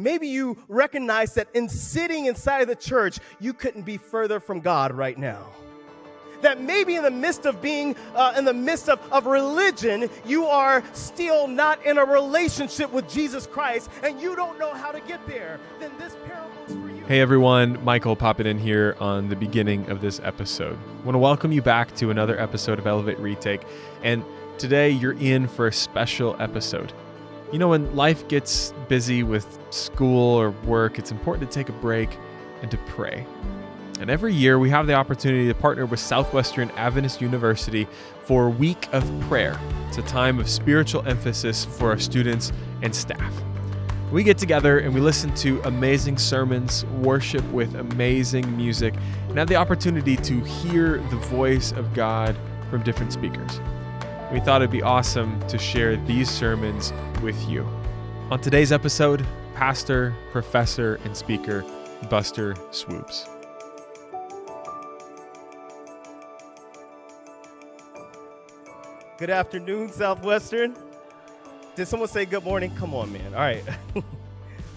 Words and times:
Maybe 0.00 0.28
you 0.28 0.56
recognize 0.68 1.34
that 1.34 1.48
in 1.52 1.68
sitting 1.68 2.24
inside 2.24 2.62
of 2.62 2.68
the 2.68 2.76
church, 2.76 3.18
you 3.38 3.52
couldn't 3.52 3.82
be 3.82 3.98
further 3.98 4.40
from 4.40 4.60
God 4.60 4.92
right 4.92 5.18
now. 5.18 5.46
That 6.40 6.58
maybe 6.58 6.96
in 6.96 7.02
the 7.02 7.10
midst 7.10 7.44
of 7.44 7.60
being, 7.60 7.94
uh, 8.14 8.32
in 8.38 8.46
the 8.46 8.54
midst 8.54 8.88
of, 8.88 8.98
of 9.12 9.26
religion, 9.26 10.08
you 10.24 10.46
are 10.46 10.82
still 10.94 11.46
not 11.46 11.84
in 11.84 11.98
a 11.98 12.04
relationship 12.04 12.90
with 12.90 13.10
Jesus 13.10 13.46
Christ 13.46 13.90
and 14.02 14.18
you 14.22 14.34
don't 14.34 14.58
know 14.58 14.72
how 14.72 14.90
to 14.90 15.00
get 15.00 15.26
there. 15.26 15.60
Then 15.78 15.90
this 15.98 16.16
parable 16.24 16.50
is 16.66 16.72
for 16.72 16.88
you. 16.88 17.04
Hey 17.04 17.20
everyone, 17.20 17.84
Michael 17.84 18.16
popping 18.16 18.46
in 18.46 18.58
here 18.58 18.96
on 19.00 19.28
the 19.28 19.36
beginning 19.36 19.90
of 19.90 20.00
this 20.00 20.18
episode. 20.24 20.78
I 20.78 21.04
want 21.04 21.14
to 21.14 21.18
welcome 21.18 21.52
you 21.52 21.60
back 21.60 21.94
to 21.96 22.10
another 22.10 22.40
episode 22.40 22.78
of 22.78 22.86
Elevate 22.86 23.18
Retake. 23.18 23.60
And 24.02 24.24
today 24.56 24.88
you're 24.88 25.18
in 25.18 25.46
for 25.46 25.66
a 25.66 25.72
special 25.72 26.36
episode. 26.40 26.94
You 27.52 27.58
know, 27.58 27.70
when 27.70 27.96
life 27.96 28.28
gets 28.28 28.72
busy 28.86 29.24
with 29.24 29.58
school 29.70 30.36
or 30.36 30.52
work, 30.52 31.00
it's 31.00 31.10
important 31.10 31.50
to 31.50 31.52
take 31.58 31.68
a 31.68 31.72
break 31.72 32.16
and 32.62 32.70
to 32.70 32.76
pray. 32.78 33.26
And 33.98 34.08
every 34.08 34.32
year 34.32 34.60
we 34.60 34.70
have 34.70 34.86
the 34.86 34.94
opportunity 34.94 35.48
to 35.48 35.54
partner 35.54 35.84
with 35.84 35.98
Southwestern 35.98 36.70
Adventist 36.76 37.20
University 37.20 37.88
for 38.20 38.46
a 38.46 38.50
week 38.50 38.88
of 38.92 39.04
prayer. 39.22 39.58
It's 39.88 39.98
a 39.98 40.02
time 40.02 40.38
of 40.38 40.48
spiritual 40.48 41.04
emphasis 41.08 41.64
for 41.64 41.90
our 41.90 41.98
students 41.98 42.52
and 42.82 42.94
staff. 42.94 43.34
We 44.12 44.22
get 44.22 44.38
together 44.38 44.78
and 44.78 44.94
we 44.94 45.00
listen 45.00 45.34
to 45.36 45.60
amazing 45.62 46.18
sermons, 46.18 46.84
worship 47.02 47.44
with 47.50 47.74
amazing 47.74 48.56
music, 48.56 48.94
and 49.28 49.38
have 49.38 49.48
the 49.48 49.56
opportunity 49.56 50.16
to 50.18 50.40
hear 50.40 50.98
the 50.98 51.16
voice 51.16 51.72
of 51.72 51.92
God 51.94 52.36
from 52.70 52.84
different 52.84 53.12
speakers 53.12 53.58
we 54.32 54.38
thought 54.38 54.62
it'd 54.62 54.70
be 54.70 54.82
awesome 54.82 55.40
to 55.48 55.58
share 55.58 55.96
these 55.96 56.30
sermons 56.30 56.92
with 57.20 57.48
you. 57.48 57.66
On 58.30 58.40
today's 58.40 58.70
episode, 58.70 59.26
pastor, 59.54 60.14
professor, 60.30 61.00
and 61.04 61.16
speaker 61.16 61.64
Buster 62.08 62.54
Swoops. 62.70 63.28
Good 69.18 69.30
afternoon, 69.30 69.90
Southwestern. 69.90 70.76
Did 71.74 71.88
someone 71.88 72.08
say 72.08 72.24
good 72.24 72.44
morning? 72.44 72.74
Come 72.76 72.94
on, 72.94 73.12
man. 73.12 73.34
All 73.34 73.40
right. 73.40 73.64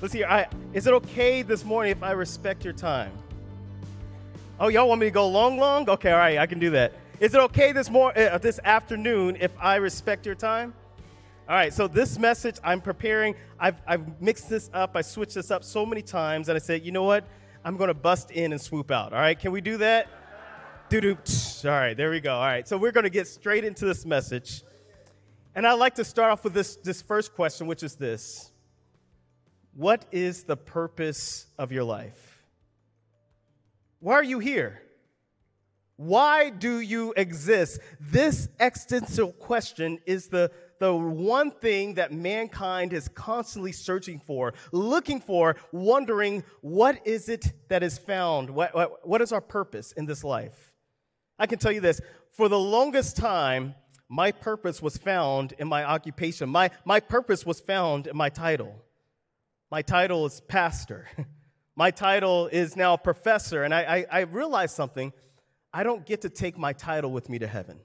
Let's 0.01 0.13
hear. 0.13 0.25
I, 0.27 0.47
is 0.73 0.87
it 0.87 0.93
okay 0.95 1.43
this 1.43 1.63
morning 1.63 1.91
if 1.91 2.01
I 2.01 2.11
respect 2.11 2.65
your 2.65 2.73
time? 2.73 3.11
Oh, 4.59 4.67
y'all 4.67 4.89
want 4.89 4.99
me 4.99 5.07
to 5.07 5.11
go 5.11 5.27
long, 5.27 5.57
long? 5.57 5.87
Okay, 5.89 6.11
all 6.11 6.17
right, 6.17 6.39
I 6.39 6.45
can 6.45 6.59
do 6.59 6.71
that. 6.71 6.93
Is 7.19 7.33
it 7.33 7.39
okay 7.39 7.71
this 7.71 7.89
more 7.89 8.17
uh, 8.17 8.37
this 8.39 8.59
afternoon 8.63 9.37
if 9.39 9.51
I 9.59 9.75
respect 9.75 10.25
your 10.25 10.35
time? 10.35 10.73
All 11.47 11.55
right, 11.55 11.73
so 11.73 11.87
this 11.87 12.17
message 12.17 12.55
I'm 12.63 12.81
preparing, 12.81 13.35
I've, 13.59 13.75
I've 13.85 14.21
mixed 14.21 14.49
this 14.49 14.69
up, 14.73 14.95
I 14.95 15.01
switched 15.01 15.35
this 15.35 15.51
up 15.51 15.63
so 15.63 15.85
many 15.85 16.01
times, 16.01 16.47
and 16.47 16.55
I 16.55 16.59
said, 16.59 16.83
you 16.83 16.91
know 16.91 17.03
what? 17.03 17.25
I'm 17.65 17.77
going 17.77 17.89
to 17.89 17.93
bust 17.93 18.31
in 18.31 18.53
and 18.53 18.61
swoop 18.61 18.91
out. 18.91 19.13
All 19.13 19.19
right, 19.19 19.37
can 19.37 19.51
we 19.51 19.61
do 19.61 19.77
that? 19.77 20.07
Doo 20.89 21.01
doo. 21.01 21.17
All 21.65 21.71
right, 21.71 21.95
there 21.95 22.11
we 22.11 22.19
go. 22.19 22.33
All 22.33 22.41
right, 22.41 22.67
so 22.67 22.77
we're 22.77 22.91
going 22.91 23.03
to 23.03 23.09
get 23.09 23.27
straight 23.27 23.63
into 23.63 23.85
this 23.85 24.05
message. 24.05 24.63
And 25.53 25.67
I'd 25.67 25.73
like 25.73 25.95
to 25.95 26.05
start 26.05 26.31
off 26.31 26.43
with 26.43 26.53
this, 26.53 26.77
this 26.77 27.01
first 27.01 27.35
question, 27.35 27.67
which 27.67 27.83
is 27.83 27.95
this 27.95 28.51
What 29.75 30.05
is 30.11 30.43
the 30.43 30.57
purpose 30.57 31.47
of 31.59 31.71
your 31.71 31.83
life? 31.83 32.43
Why 33.99 34.13
are 34.13 34.23
you 34.23 34.39
here? 34.39 34.81
Why 35.95 36.49
do 36.49 36.79
you 36.79 37.13
exist? 37.15 37.79
This 37.99 38.49
existential 38.59 39.31
question 39.33 39.99
is 40.05 40.27
the, 40.27 40.51
the 40.79 40.93
one 40.93 41.51
thing 41.51 41.93
that 41.95 42.11
mankind 42.11 42.93
is 42.93 43.07
constantly 43.09 43.71
searching 43.71 44.19
for, 44.19 44.53
looking 44.71 45.19
for, 45.19 45.55
wondering 45.71 46.43
what 46.61 47.05
is 47.05 47.29
it 47.29 47.53
that 47.69 47.83
is 47.83 47.97
found? 47.97 48.49
What, 48.49 48.73
what, 48.73 49.07
what 49.07 49.21
is 49.21 49.31
our 49.31 49.41
purpose 49.41 49.91
in 49.91 50.05
this 50.05 50.23
life? 50.23 50.71
I 51.37 51.45
can 51.45 51.59
tell 51.59 51.71
you 51.71 51.81
this 51.81 52.01
for 52.31 52.49
the 52.49 52.59
longest 52.59 53.15
time, 53.15 53.75
my 54.09 54.31
purpose 54.31 54.81
was 54.81 54.97
found 54.97 55.53
in 55.59 55.67
my 55.67 55.83
occupation. 55.83 56.49
My, 56.49 56.71
my 56.85 56.99
purpose 56.99 57.45
was 57.45 57.59
found 57.59 58.07
in 58.07 58.17
my 58.17 58.29
title. 58.29 58.75
My 59.71 59.81
title 59.81 60.25
is 60.25 60.41
pastor. 60.41 61.07
my 61.75 61.91
title 61.91 62.47
is 62.47 62.75
now 62.75 62.97
professor. 62.97 63.63
And 63.63 63.73
I, 63.73 63.81
I, 63.81 64.05
I 64.11 64.21
realized 64.21 64.75
something 64.75 65.13
I 65.73 65.83
don't 65.83 66.05
get 66.05 66.21
to 66.21 66.29
take 66.29 66.57
my 66.57 66.73
title 66.73 67.11
with 67.11 67.29
me 67.29 67.39
to 67.39 67.47
heaven. 67.47 67.79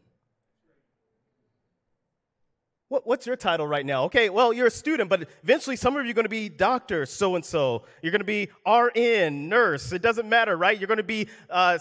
What, 2.88 3.06
what's 3.06 3.26
your 3.26 3.36
title 3.36 3.66
right 3.66 3.84
now? 3.84 4.04
Okay, 4.04 4.30
well, 4.30 4.52
you're 4.52 4.66
a 4.66 4.70
student, 4.70 5.10
but 5.10 5.28
eventually 5.42 5.76
some 5.76 5.96
of 5.96 6.04
you 6.04 6.10
are 6.10 6.14
going 6.14 6.24
to 6.24 6.30
be 6.30 6.48
doctor 6.48 7.04
so 7.06 7.34
and 7.34 7.44
so. 7.44 7.84
You're 8.02 8.12
going 8.12 8.20
to 8.20 8.24
be 8.24 8.48
RN, 8.66 9.48
nurse. 9.48 9.92
It 9.92 10.00
doesn't 10.00 10.28
matter, 10.28 10.56
right? 10.56 10.78
You're 10.78 10.86
going 10.86 10.98
to 10.98 11.02
be 11.02 11.28
uh, 11.50 11.78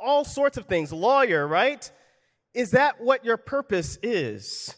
all 0.00 0.24
sorts 0.24 0.56
of 0.56 0.66
things, 0.66 0.92
lawyer, 0.92 1.46
right? 1.46 1.90
Is 2.54 2.70
that 2.72 3.00
what 3.00 3.24
your 3.24 3.36
purpose 3.36 3.98
is? 4.02 4.74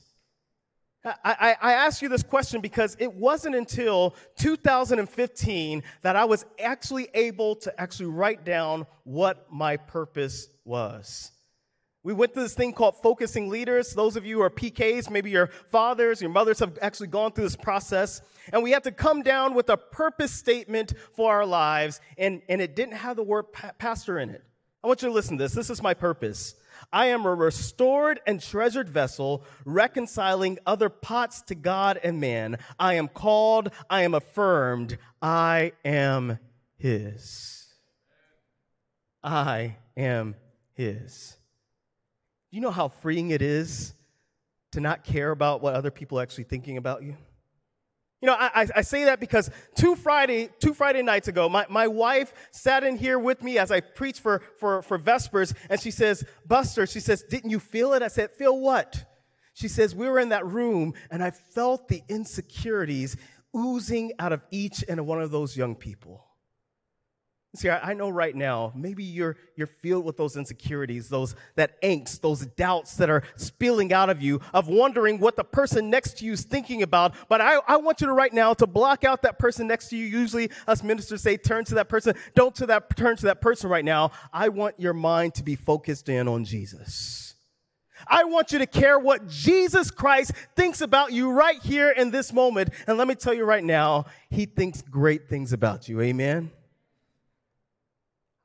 I, 1.04 1.56
I, 1.60 1.72
ask 1.72 2.00
you 2.00 2.08
this 2.08 2.22
question 2.22 2.60
because 2.60 2.96
it 3.00 3.12
wasn't 3.12 3.56
until 3.56 4.14
2015 4.36 5.82
that 6.02 6.14
I 6.14 6.24
was 6.24 6.46
actually 6.62 7.08
able 7.12 7.56
to 7.56 7.80
actually 7.80 8.06
write 8.06 8.44
down 8.44 8.86
what 9.02 9.46
my 9.50 9.76
purpose 9.78 10.48
was. 10.64 11.32
We 12.04 12.12
went 12.12 12.34
through 12.34 12.44
this 12.44 12.54
thing 12.54 12.72
called 12.72 12.96
focusing 13.02 13.48
leaders. 13.48 13.94
Those 13.94 14.16
of 14.16 14.24
you 14.24 14.36
who 14.36 14.42
are 14.42 14.50
PKs, 14.50 15.10
maybe 15.10 15.30
your 15.30 15.48
fathers, 15.70 16.20
your 16.20 16.30
mothers 16.30 16.60
have 16.60 16.78
actually 16.80 17.08
gone 17.08 17.32
through 17.32 17.44
this 17.44 17.56
process. 17.56 18.22
And 18.52 18.62
we 18.62 18.72
have 18.72 18.82
to 18.82 18.92
come 18.92 19.22
down 19.22 19.54
with 19.54 19.70
a 19.70 19.76
purpose 19.76 20.32
statement 20.32 20.94
for 21.14 21.32
our 21.32 21.46
lives. 21.46 22.00
And, 22.18 22.42
and 22.48 22.60
it 22.60 22.76
didn't 22.76 22.94
have 22.94 23.16
the 23.16 23.22
word 23.22 23.52
pa- 23.52 23.72
pastor 23.78 24.18
in 24.18 24.30
it. 24.30 24.44
I 24.82 24.88
want 24.88 25.02
you 25.02 25.08
to 25.08 25.14
listen 25.14 25.38
to 25.38 25.44
this. 25.44 25.52
This 25.52 25.70
is 25.70 25.80
my 25.80 25.94
purpose. 25.94 26.56
I 26.92 27.06
am 27.06 27.26
a 27.26 27.34
restored 27.34 28.20
and 28.26 28.40
treasured 28.40 28.88
vessel, 28.88 29.44
reconciling 29.64 30.58
other 30.66 30.88
pots 30.88 31.42
to 31.42 31.54
God 31.54 32.00
and 32.02 32.20
man. 32.20 32.58
I 32.78 32.94
am 32.94 33.08
called, 33.08 33.70
I 33.90 34.02
am 34.02 34.14
affirmed, 34.14 34.98
I 35.20 35.72
am 35.84 36.38
His. 36.76 37.66
I 39.22 39.76
am 39.96 40.36
His. 40.74 41.36
Do 42.50 42.56
you 42.56 42.62
know 42.62 42.70
how 42.70 42.88
freeing 42.88 43.30
it 43.30 43.42
is 43.42 43.94
to 44.72 44.80
not 44.80 45.04
care 45.04 45.30
about 45.30 45.62
what 45.62 45.74
other 45.74 45.90
people 45.90 46.18
are 46.18 46.22
actually 46.22 46.44
thinking 46.44 46.76
about 46.76 47.02
you? 47.02 47.16
You 48.22 48.28
know, 48.28 48.36
I, 48.38 48.68
I 48.76 48.82
say 48.82 49.04
that 49.06 49.18
because 49.18 49.50
two 49.74 49.96
Friday, 49.96 50.48
two 50.60 50.74
Friday 50.74 51.02
nights 51.02 51.26
ago, 51.26 51.48
my, 51.48 51.66
my 51.68 51.88
wife 51.88 52.32
sat 52.52 52.84
in 52.84 52.96
here 52.96 53.18
with 53.18 53.42
me 53.42 53.58
as 53.58 53.72
I 53.72 53.80
preached 53.80 54.20
for, 54.20 54.42
for, 54.60 54.80
for 54.80 54.96
Vespers, 54.96 55.52
and 55.68 55.80
she 55.80 55.90
says, 55.90 56.24
Buster, 56.46 56.86
she 56.86 57.00
says, 57.00 57.24
didn't 57.24 57.50
you 57.50 57.58
feel 57.58 57.94
it? 57.94 58.02
I 58.02 58.06
said, 58.06 58.30
feel 58.30 58.60
what? 58.60 59.04
She 59.54 59.66
says, 59.66 59.92
we 59.96 60.08
were 60.08 60.20
in 60.20 60.28
that 60.28 60.46
room, 60.46 60.94
and 61.10 61.20
I 61.20 61.32
felt 61.32 61.88
the 61.88 62.02
insecurities 62.08 63.16
oozing 63.56 64.12
out 64.20 64.32
of 64.32 64.40
each 64.52 64.84
and 64.88 65.04
one 65.04 65.20
of 65.20 65.32
those 65.32 65.56
young 65.56 65.74
people. 65.74 66.24
See, 67.54 67.68
I 67.68 67.92
know 67.92 68.08
right 68.08 68.34
now, 68.34 68.72
maybe 68.74 69.04
you're, 69.04 69.36
you're 69.56 69.66
filled 69.66 70.06
with 70.06 70.16
those 70.16 70.38
insecurities, 70.38 71.10
those, 71.10 71.34
that 71.54 71.80
angst, 71.82 72.22
those 72.22 72.46
doubts 72.46 72.94
that 72.94 73.10
are 73.10 73.22
spilling 73.36 73.92
out 73.92 74.08
of 74.08 74.22
you, 74.22 74.40
of 74.54 74.68
wondering 74.68 75.18
what 75.18 75.36
the 75.36 75.44
person 75.44 75.90
next 75.90 76.16
to 76.18 76.24
you 76.24 76.32
is 76.32 76.44
thinking 76.44 76.82
about. 76.82 77.14
But 77.28 77.42
I, 77.42 77.58
I 77.68 77.76
want 77.76 78.00
you 78.00 78.06
to 78.06 78.14
right 78.14 78.32
now 78.32 78.54
to 78.54 78.66
block 78.66 79.04
out 79.04 79.20
that 79.22 79.38
person 79.38 79.66
next 79.66 79.90
to 79.90 79.98
you. 79.98 80.06
Usually 80.06 80.50
us 80.66 80.82
ministers 80.82 81.20
say, 81.20 81.36
turn 81.36 81.66
to 81.66 81.74
that 81.74 81.90
person. 81.90 82.14
Don't 82.34 82.54
to 82.54 82.64
that, 82.66 82.96
turn 82.96 83.16
to 83.18 83.26
that 83.26 83.42
person 83.42 83.68
right 83.68 83.84
now. 83.84 84.12
I 84.32 84.48
want 84.48 84.80
your 84.80 84.94
mind 84.94 85.34
to 85.34 85.42
be 85.42 85.54
focused 85.54 86.08
in 86.08 86.28
on 86.28 86.46
Jesus. 86.46 87.34
I 88.08 88.24
want 88.24 88.52
you 88.52 88.60
to 88.60 88.66
care 88.66 88.98
what 88.98 89.28
Jesus 89.28 89.90
Christ 89.90 90.32
thinks 90.56 90.80
about 90.80 91.12
you 91.12 91.30
right 91.30 91.60
here 91.62 91.90
in 91.90 92.10
this 92.10 92.32
moment. 92.32 92.70
And 92.86 92.96
let 92.96 93.06
me 93.06 93.14
tell 93.14 93.34
you 93.34 93.44
right 93.44 93.62
now, 93.62 94.06
he 94.30 94.46
thinks 94.46 94.80
great 94.80 95.28
things 95.28 95.52
about 95.52 95.86
you. 95.86 96.00
Amen. 96.00 96.50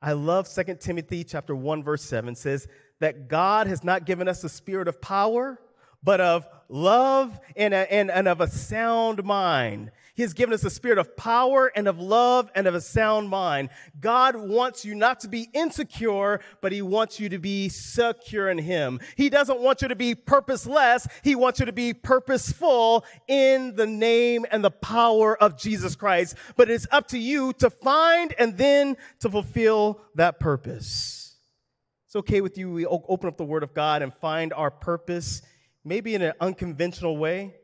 I 0.00 0.12
love 0.12 0.48
2 0.48 0.76
Timothy 0.80 1.24
chapter 1.24 1.54
1 1.54 1.82
verse 1.82 2.04
7 2.04 2.34
says 2.34 2.68
that 3.00 3.28
God 3.28 3.66
has 3.66 3.82
not 3.82 4.06
given 4.06 4.28
us 4.28 4.44
a 4.44 4.48
spirit 4.48 4.88
of 4.88 5.00
power, 5.00 5.60
but 6.02 6.20
of 6.20 6.46
love 6.68 7.38
and, 7.56 7.74
a, 7.74 7.92
and, 7.92 8.10
and 8.10 8.28
of 8.28 8.40
a 8.40 8.48
sound 8.48 9.24
mind. 9.24 9.90
He 10.18 10.22
has 10.22 10.34
given 10.34 10.52
us 10.52 10.64
a 10.64 10.70
spirit 10.70 10.98
of 10.98 11.16
power 11.16 11.70
and 11.76 11.86
of 11.86 12.00
love 12.00 12.50
and 12.56 12.66
of 12.66 12.74
a 12.74 12.80
sound 12.80 13.28
mind. 13.28 13.68
God 14.00 14.34
wants 14.34 14.84
you 14.84 14.96
not 14.96 15.20
to 15.20 15.28
be 15.28 15.48
insecure, 15.52 16.40
but 16.60 16.72
He 16.72 16.82
wants 16.82 17.20
you 17.20 17.28
to 17.28 17.38
be 17.38 17.68
secure 17.68 18.50
in 18.50 18.58
Him. 18.58 18.98
He 19.14 19.30
doesn't 19.30 19.60
want 19.60 19.80
you 19.80 19.86
to 19.86 19.94
be 19.94 20.16
purposeless. 20.16 21.06
He 21.22 21.36
wants 21.36 21.60
you 21.60 21.66
to 21.66 21.72
be 21.72 21.94
purposeful 21.94 23.04
in 23.28 23.76
the 23.76 23.86
name 23.86 24.44
and 24.50 24.64
the 24.64 24.72
power 24.72 25.40
of 25.40 25.56
Jesus 25.56 25.94
Christ. 25.94 26.34
But 26.56 26.68
it's 26.68 26.88
up 26.90 27.06
to 27.10 27.18
you 27.18 27.52
to 27.60 27.70
find 27.70 28.34
and 28.40 28.58
then 28.58 28.96
to 29.20 29.30
fulfill 29.30 30.00
that 30.16 30.40
purpose. 30.40 31.36
It's 32.06 32.16
okay 32.16 32.40
with 32.40 32.58
you. 32.58 32.72
We 32.72 32.86
open 32.86 33.28
up 33.28 33.36
the 33.36 33.44
Word 33.44 33.62
of 33.62 33.72
God 33.72 34.02
and 34.02 34.12
find 34.12 34.52
our 34.52 34.72
purpose, 34.72 35.42
maybe 35.84 36.16
in 36.16 36.22
an 36.22 36.32
unconventional 36.40 37.16
way 37.16 37.54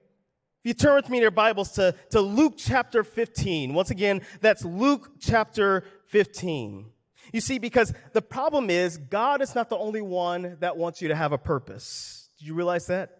If 0.64 0.69
you 0.69 0.75
turn 0.75 0.94
with 0.94 1.11
me 1.11 1.19
in 1.19 1.22
your 1.22 1.31
Bibles 1.31 1.72
to, 1.72 1.94
to 2.12 2.22
Luke 2.22 2.55
chapter 2.56 3.05
15, 3.05 3.75
once 3.75 3.90
again, 3.90 4.22
that's 4.40 4.64
Luke 4.64 5.11
chapter 5.20 5.84
15. 6.06 6.87
You 7.34 7.40
see, 7.43 7.58
because 7.58 7.93
the 8.14 8.22
problem 8.22 8.70
is, 8.70 8.96
God 8.96 9.43
is 9.43 9.55
not 9.55 9.69
the 9.69 9.76
only 9.76 10.00
one 10.00 10.56
that 10.61 10.78
wants 10.78 11.02
you 11.02 11.08
to 11.08 11.14
have 11.14 11.32
a 11.32 11.38
purpose. 11.38 12.31
Do 12.38 12.46
you 12.46 12.55
realize 12.55 12.87
that? 12.87 13.11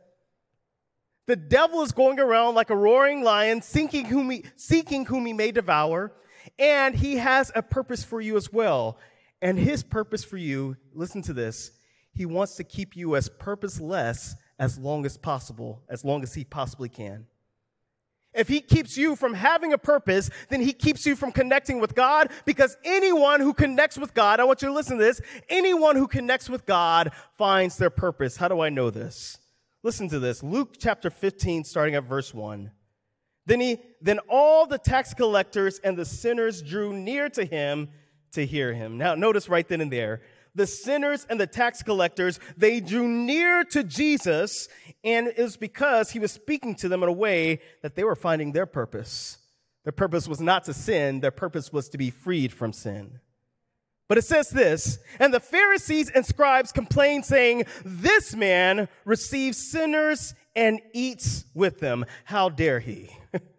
The 1.27 1.37
devil 1.37 1.83
is 1.83 1.93
going 1.93 2.19
around 2.19 2.55
like 2.55 2.71
a 2.71 2.77
roaring 2.77 3.23
lion, 3.23 3.61
seeking 3.61 4.07
whom 4.07 4.31
he, 4.31 4.47
seeking 4.57 5.05
whom 5.05 5.27
he 5.27 5.35
may 5.35 5.53
devour, 5.53 6.13
and 6.59 6.95
he 6.95 7.17
has 7.17 7.53
a 7.55 7.63
purpose 7.63 8.03
for 8.03 8.23
you 8.23 8.39
as 8.39 8.55
well. 8.55 8.97
And 9.43 9.59
his 9.59 9.83
purpose 9.83 10.25
for 10.25 10.39
you, 10.39 10.79
listen 10.95 11.21
to 11.21 11.35
this, 11.35 11.73
he 12.11 12.25
wants 12.25 12.57
to 12.57 12.65
keep 12.65 12.97
you 12.97 13.17
as 13.17 13.29
purposeless 13.29 14.35
as 14.59 14.79
long 14.79 15.05
as 15.05 15.19
possible, 15.19 15.83
as 15.91 16.07
long 16.07 16.23
as 16.23 16.33
he 16.33 16.45
possibly 16.45 16.89
can. 16.89 17.27
If 18.35 18.49
he 18.49 18.61
keeps 18.61 18.97
you 18.97 19.15
from 19.15 19.35
having 19.35 19.73
a 19.73 19.79
purpose, 19.79 20.29
then 20.49 20.61
he 20.61 20.73
keeps 20.73 21.07
you 21.07 21.15
from 21.15 21.31
connecting 21.31 21.81
with 21.81 21.95
God 21.95 22.31
because 22.45 22.77
anyone 22.85 23.41
who 23.41 23.55
connects 23.55 23.97
with 23.97 24.13
God, 24.13 24.41
I 24.41 24.45
want 24.45 24.61
you 24.61 24.69
to 24.69 24.75
listen 24.75 24.99
to 24.99 25.05
this, 25.05 25.21
anyone 25.49 25.97
who 25.97 26.09
connects 26.09 26.51
with 26.51 26.67
God 26.67 27.13
finds 27.39 27.77
their 27.77 27.91
purpose. 27.91 28.37
How 28.37 28.49
do 28.49 28.61
I 28.61 28.71
know 28.71 28.91
this? 28.91 29.39
Listen 29.85 30.09
to 30.09 30.19
this. 30.19 30.43
Luke 30.43 30.77
chapter 30.79 31.11
15 31.11 31.63
starting 31.63 31.95
at 31.95 32.05
verse 32.05 32.35
1. 32.35 32.71
Then 33.47 33.61
he 33.61 33.79
then 34.01 34.19
all 34.29 34.67
the 34.67 34.79
tax 34.79 35.15
collectors 35.15 35.79
and 35.79 35.97
the 35.97 36.05
sinners 36.05 36.63
drew 36.63 36.93
near 36.93 37.29
to 37.31 37.45
him 37.45 37.91
to 38.33 38.45
hear 38.45 38.73
him. 38.73 38.99
Now 38.99 39.15
notice 39.15 39.49
right 39.49 39.69
then 39.69 39.81
and 39.81 39.93
there 39.93 40.23
the 40.55 40.67
sinners 40.67 41.27
and 41.29 41.41
the 41.41 41.47
tax 41.47 41.83
collectors, 41.83 42.39
they 42.57 42.81
drew 42.81 43.09
near 43.09 43.65
to 43.65 43.83
Jesus, 43.83 44.69
and 45.03 45.29
it 45.29 45.39
was 45.39 45.57
because 45.57 46.11
he 46.11 46.19
was 46.19 46.33
speaking 46.33 46.75
to 46.77 46.89
them 46.89 47.03
in 47.03 47.09
a 47.09 47.13
way 47.13 47.61
that 47.83 47.95
they 47.95 48.05
were 48.05 48.15
finding 48.15 48.53
their 48.53 48.67
purpose. 48.67 49.39
Their 49.85 49.93
purpose 49.93 50.29
was 50.29 50.41
not 50.41 50.65
to 50.65 50.75
sin, 50.75 51.21
their 51.21 51.31
purpose 51.31 51.73
was 51.73 51.89
to 51.91 51.99
be 51.99 52.11
freed 52.11 52.53
from 52.53 52.73
sin. 52.73 53.21
But 54.09 54.19
it 54.19 54.25
says 54.25 54.51
this, 54.51 54.99
and 55.19 55.33
the 55.33 55.41
Pharisees 55.41 56.11
and 56.11 56.27
scribes 56.27 56.73
complained, 56.73 57.25
saying, 57.25 57.65
This 57.85 58.35
man 58.35 58.89
receives 59.05 59.71
sinners 59.71 60.35
and 60.55 60.81
eats 60.93 61.47
with 61.55 61.81
them. 61.81 62.05
How 62.25 62.49
dare 62.49 62.81
he? 62.81 63.11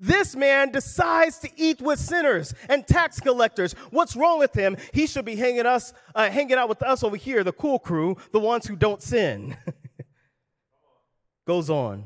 This 0.00 0.36
man 0.36 0.70
decides 0.70 1.38
to 1.40 1.50
eat 1.56 1.80
with 1.80 1.98
sinners 1.98 2.54
and 2.68 2.86
tax 2.86 3.18
collectors. 3.18 3.72
What's 3.90 4.14
wrong 4.14 4.38
with 4.38 4.54
him? 4.54 4.76
He 4.92 5.06
should 5.06 5.24
be 5.24 5.34
hanging 5.34 5.66
us, 5.66 5.92
uh, 6.14 6.30
hanging 6.30 6.56
out 6.56 6.68
with 6.68 6.82
us 6.82 7.02
over 7.02 7.16
here, 7.16 7.42
the 7.42 7.52
cool 7.52 7.78
crew, 7.78 8.16
the 8.32 8.38
ones 8.38 8.66
who 8.66 8.76
don't 8.76 9.02
sin. 9.02 9.56
Goes 11.46 11.68
on. 11.68 12.04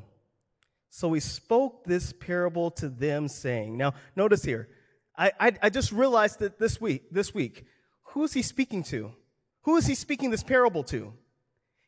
So 0.89 1.13
he 1.13 1.21
spoke 1.21 1.85
this 1.85 2.13
parable 2.13 2.71
to 2.73 2.89
them, 2.89 3.29
saying, 3.29 3.77
"Now, 3.77 3.95
notice 4.15 4.45
here. 4.45 4.69
I, 5.17 5.33
I, 5.39 5.53
I 5.63 5.71
just 5.71 5.93
realized 5.93 6.39
that 6.41 6.59
this 6.59 6.81
week, 6.81 7.11
this 7.11 7.35
week, 7.35 7.67
who 8.09 8.25
is 8.25 8.33
he 8.33 8.43
speaking 8.43 8.83
to? 8.85 9.13
Who 9.63 9.77
is 9.77 9.87
he 9.87 9.95
speaking 9.95 10.31
this 10.31 10.43
parable 10.43 10.83
to? 10.85 11.13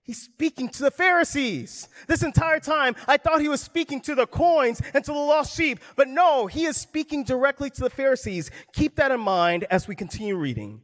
He's 0.05 0.21
speaking 0.21 0.69
to 0.69 0.83
the 0.83 0.91
Pharisees. 0.91 1.89
This 2.07 2.23
entire 2.23 2.61
time, 2.61 2.95
I 3.09 3.17
thought 3.17 3.41
he 3.41 3.49
was 3.49 3.63
speaking 3.63 4.03
to 4.03 4.15
the 4.15 4.27
coins 4.27 4.83
and 4.93 5.03
to 5.03 5.13
the 5.13 5.19
lost 5.19 5.57
sheep, 5.57 5.81
but 5.97 6.09
no, 6.09 6.47
he 6.47 6.67
is 6.67 6.77
speaking 6.77 7.25
directly 7.25 7.71
to 7.71 7.81
the 7.81 7.89
Pharisees. 7.89 8.51
Keep 8.75 8.97
that 8.97 9.11
in 9.11 9.21
mind 9.21 9.65
as 9.71 9.89
we 9.89 9.95
continue 9.95 10.37
reading. 10.37 10.83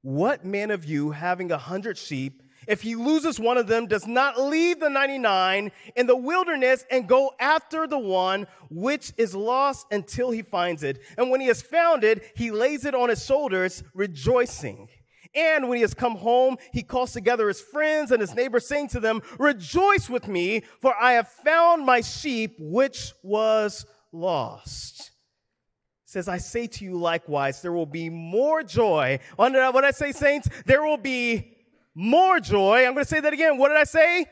What 0.00 0.46
man 0.46 0.70
of 0.70 0.86
you, 0.86 1.10
having 1.10 1.52
a 1.52 1.58
hundred 1.58 1.98
sheep, 1.98 2.42
if 2.66 2.80
he 2.80 2.94
loses 2.94 3.38
one 3.38 3.58
of 3.58 3.66
them, 3.66 3.86
does 3.86 4.06
not 4.06 4.40
leave 4.40 4.80
the 4.80 4.88
99 4.88 5.70
in 5.96 6.06
the 6.06 6.16
wilderness 6.16 6.86
and 6.90 7.06
go 7.06 7.32
after 7.38 7.86
the 7.86 7.98
one 7.98 8.46
which 8.70 9.12
is 9.18 9.34
lost 9.34 9.86
until 9.90 10.30
he 10.30 10.40
finds 10.40 10.82
it? 10.82 11.00
And 11.18 11.30
when 11.30 11.42
he 11.42 11.48
has 11.48 11.60
found 11.60 12.02
it, 12.02 12.32
he 12.34 12.50
lays 12.50 12.86
it 12.86 12.94
on 12.94 13.10
his 13.10 13.24
shoulders, 13.24 13.82
rejoicing. 13.92 14.88
And 15.34 15.68
when 15.68 15.76
he 15.76 15.82
has 15.82 15.94
come 15.94 16.16
home, 16.16 16.56
he 16.72 16.82
calls 16.82 17.12
together 17.12 17.48
his 17.48 17.60
friends 17.60 18.10
and 18.10 18.20
his 18.20 18.34
neighbors, 18.34 18.66
saying 18.66 18.88
to 18.88 19.00
them, 19.00 19.22
Rejoice 19.38 20.08
with 20.08 20.28
me, 20.28 20.62
for 20.80 20.94
I 21.00 21.12
have 21.12 21.28
found 21.28 21.84
my 21.84 22.00
sheep 22.00 22.56
which 22.58 23.12
was 23.22 23.84
lost. 24.12 25.10
says, 26.04 26.28
I 26.28 26.38
say 26.38 26.66
to 26.68 26.84
you 26.84 26.96
likewise, 26.96 27.62
there 27.62 27.72
will 27.72 27.86
be 27.86 28.08
more 28.08 28.62
joy. 28.62 29.18
What 29.36 29.52
did 29.52 29.84
I 29.84 29.90
say, 29.90 30.12
saints? 30.12 30.48
There 30.66 30.82
will 30.82 30.98
be 30.98 31.56
more 31.94 32.38
joy. 32.40 32.86
I'm 32.86 32.94
going 32.94 33.04
to 33.04 33.10
say 33.10 33.20
that 33.20 33.32
again. 33.32 33.58
What 33.58 33.68
did 33.68 33.76
I 33.78 33.84
say? 33.84 34.26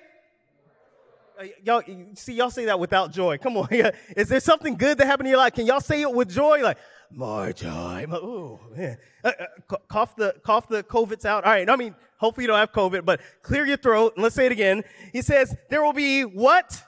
Uh, 1.41 1.45
y'all 1.65 1.83
see 2.15 2.35
y'all 2.35 2.51
say 2.51 2.67
that 2.67 2.79
without 2.79 3.11
joy 3.11 3.39
come 3.39 3.57
on 3.57 3.67
is 4.17 4.29
there 4.29 4.39
something 4.39 4.77
good 4.77 4.99
that 4.99 5.07
happened 5.07 5.27
in 5.27 5.31
your 5.31 5.39
life 5.39 5.55
can 5.55 5.65
y'all 5.65 5.81
say 5.81 6.03
it 6.03 6.13
with 6.13 6.29
joy 6.29 6.63
like 6.63 6.77
more 7.15 7.53
joy. 7.53 8.07
Ooh, 8.15 8.59
yeah. 8.77 8.95
Uh, 9.23 9.33
uh, 9.39 9.77
cough 9.89 10.17
the 10.17 10.35
cough 10.43 10.69
the 10.69 10.83
COVID's 10.83 11.25
out. 11.25 11.45
All 11.45 11.51
right. 11.51 11.69
I 11.69 11.77
mean, 11.77 11.95
hopefully 12.17 12.45
you 12.45 12.49
don't 12.49 12.59
have 12.59 12.73
COVID, 12.73 13.05
but 13.05 13.21
clear 13.43 13.67
your 13.67 13.77
throat. 13.77 14.15
And 14.17 14.23
let's 14.23 14.35
say 14.35 14.47
it 14.47 14.53
again. 14.53 14.83
He 15.13 15.23
says 15.23 15.55
there 15.69 15.83
will 15.83 15.93
be 15.93 16.23
what? 16.23 16.83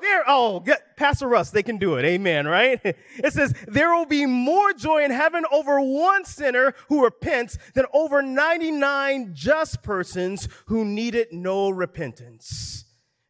There. 0.00 0.22
Oh, 0.26 0.60
get, 0.60 0.96
Pastor 0.96 1.26
Russ, 1.26 1.50
they 1.50 1.62
can 1.62 1.78
do 1.78 1.96
it. 1.96 2.04
Amen. 2.04 2.46
Right? 2.46 2.80
It 3.16 3.32
says 3.32 3.54
there 3.66 3.94
will 3.94 4.06
be 4.06 4.26
more 4.26 4.72
joy 4.74 5.04
in 5.04 5.10
heaven 5.10 5.44
over 5.50 5.80
one 5.80 6.24
sinner 6.24 6.74
who 6.88 7.02
repents 7.02 7.58
than 7.74 7.86
over 7.92 8.20
99 8.22 9.30
just 9.34 9.82
persons 9.82 10.48
who 10.66 10.84
needed 10.84 11.28
no 11.32 11.70
repentance. 11.70 12.73